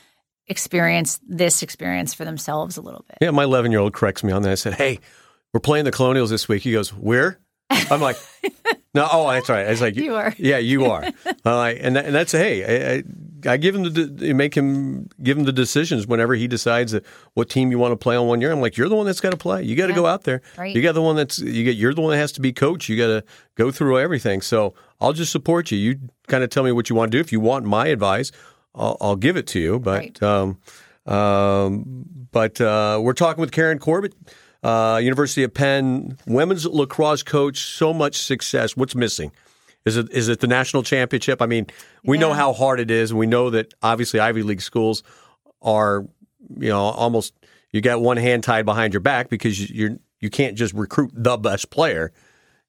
[0.50, 3.20] experience this experience for themselves a little bit.
[3.22, 4.52] Yeah, my 11 year old corrects me on that.
[4.52, 5.00] I said, Hey,
[5.54, 6.64] we're playing the Colonials this week.
[6.64, 7.40] He goes, Where?
[7.70, 8.18] I'm like,
[8.96, 9.68] No, oh, that's right.
[9.68, 10.34] I was like, You are.
[10.38, 11.04] Yeah, you are.
[11.46, 13.04] I'm and, that, and that's, hey, I, I,
[13.46, 17.06] I give him the, de- make him, give him the decisions whenever he decides that
[17.34, 18.52] what team you want to play on one year.
[18.52, 19.64] I'm like, You're the one that's got to play.
[19.64, 19.96] You got to Yeah.
[19.96, 20.42] go out there.
[20.58, 20.76] Right.
[20.76, 22.90] You got the one that's, you get, you're the one that has to be coach.
[22.90, 23.24] You got to
[23.56, 24.42] go through everything.
[24.42, 25.78] So I'll just support you.
[25.78, 27.22] You kind of tell me what you want to do.
[27.22, 28.32] If you want my advice,
[28.76, 29.80] I'll, I'll give it to you.
[29.80, 30.24] But, Right.
[30.24, 30.58] um,
[31.06, 34.14] um, but uh, we're talking with Karin Corbett,
[34.64, 37.60] uh, University of Penn women's lacrosse coach.
[37.76, 38.78] So much success.
[38.78, 39.32] What's missing?
[39.86, 41.42] Is it is it the national championship?
[41.42, 41.68] I mean,
[42.04, 45.04] we know how hard it is, and we know that obviously Ivy League schools
[45.62, 46.06] are,
[46.58, 47.34] you know, almost
[47.72, 51.12] you got one hand tied behind your back because you- you're you can't just recruit
[51.14, 52.12] the best player.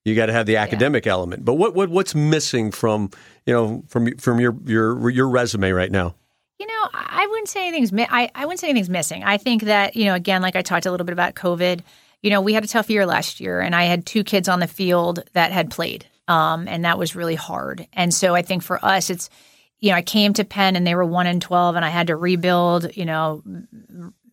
[0.04, 1.44] You got to have the academic element.
[1.44, 3.10] But what, what what's missing from
[3.44, 6.14] you know from from your your your resume right now?
[6.58, 9.24] You know, I I wouldn't say anything's mi- I, I wouldn't say anything's missing.
[9.24, 11.80] I think that you know, again, like I talked a little bit about COVID.
[12.22, 14.60] You know, we had a tough year last year, and I had two kids on
[14.60, 17.86] the field that had played, um, and that was really hard.
[17.92, 19.30] And so I think for us, it's
[19.80, 22.08] you know, I came to Penn and they were one in twelve, and I had
[22.08, 22.96] to rebuild.
[22.96, 23.42] You know,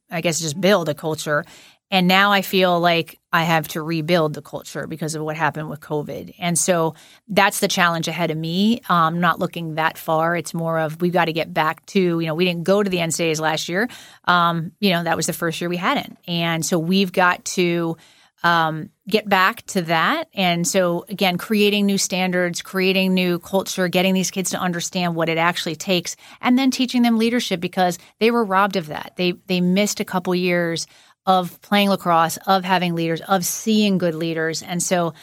[0.10, 1.46] I guess just build a culture.
[1.90, 5.70] And now I feel like I have to rebuild the culture because of what happened
[5.70, 6.36] with COVID.
[6.38, 6.96] And so
[7.30, 8.82] that's the challenge ahead of me.
[8.90, 10.36] Um, not looking that far.
[10.36, 12.90] It's more of we've got to get back to, you know, we didn't go to
[12.90, 13.88] the NCAAs last year.
[14.26, 16.18] Um, you know, that was the first year we hadn't.
[16.28, 17.96] And so we've got to
[18.44, 20.30] um, get back to that.
[20.34, 25.30] And so, again, creating new standards, creating new culture, getting these kids to understand what
[25.30, 29.14] it actually takes, and then teaching them leadership because they were robbed of that.
[29.16, 30.88] They they missed a couple years
[31.26, 35.14] of playing lacrosse, of having leaders, of seeing good leaders, and so.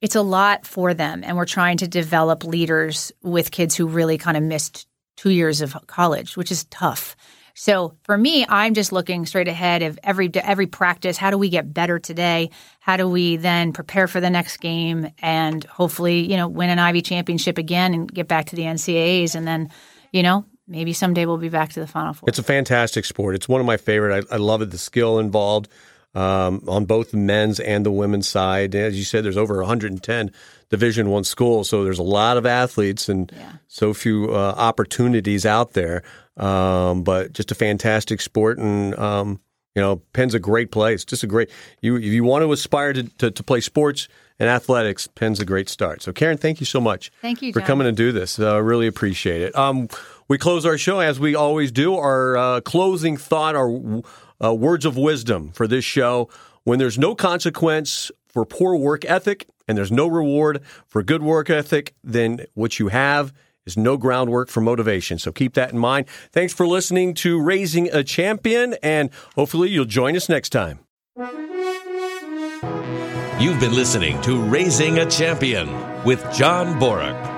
[0.00, 4.16] It's a lot for them, and we're trying to develop leaders with kids who really
[4.16, 7.16] kind of missed two years of college, which is tough.
[7.58, 11.16] So for me, I'm just looking straight ahead of every every practice.
[11.16, 12.50] How do we get better today?
[12.78, 16.78] How do we then prepare for the next game and hopefully, you know, win an
[16.78, 19.70] Ivy championship again and get back to the NCAAs and then,
[20.12, 22.28] you know, maybe someday we'll be back to the Final Four.
[22.28, 23.34] It's a fantastic sport.
[23.34, 24.24] It's one of my favorite.
[24.30, 24.70] I, I love it.
[24.70, 25.68] The skill involved
[26.14, 28.76] um, on both the men's and the women's side.
[28.76, 30.30] As you said, there's over 110
[30.70, 33.52] Division One schools, so there's a lot of athletes and Yeah.
[33.66, 36.02] so few uh, opportunities out there.
[36.38, 39.40] Um, but just a fantastic sport, and um,
[39.74, 41.04] you know, Penn's a great place.
[41.04, 41.50] Just a great.
[41.80, 44.08] You if you want to aspire to, to, to play sports
[44.38, 46.02] and athletics, Penn's a great start.
[46.02, 47.10] So, Karin, thank you so much.
[47.22, 47.66] Thank you, for John.
[47.66, 48.38] coming and do this.
[48.38, 49.56] I uh, really appreciate it.
[49.56, 49.88] Um,
[50.28, 51.96] we close our show as we always do.
[51.96, 54.02] Our uh, closing thought, our
[54.42, 56.28] uh, words of wisdom for this show.
[56.64, 61.50] When there's no consequence for poor work ethic and there's no reward for good work
[61.50, 63.32] ethic, then what you have
[63.68, 65.18] is no groundwork for motivation.
[65.18, 66.08] So keep that in mind.
[66.32, 70.80] Thanks for listening to Raising a Champion, and hopefully you'll join us next time.
[73.38, 75.68] You've been listening to Raising a Champion
[76.02, 77.37] with John Boruk.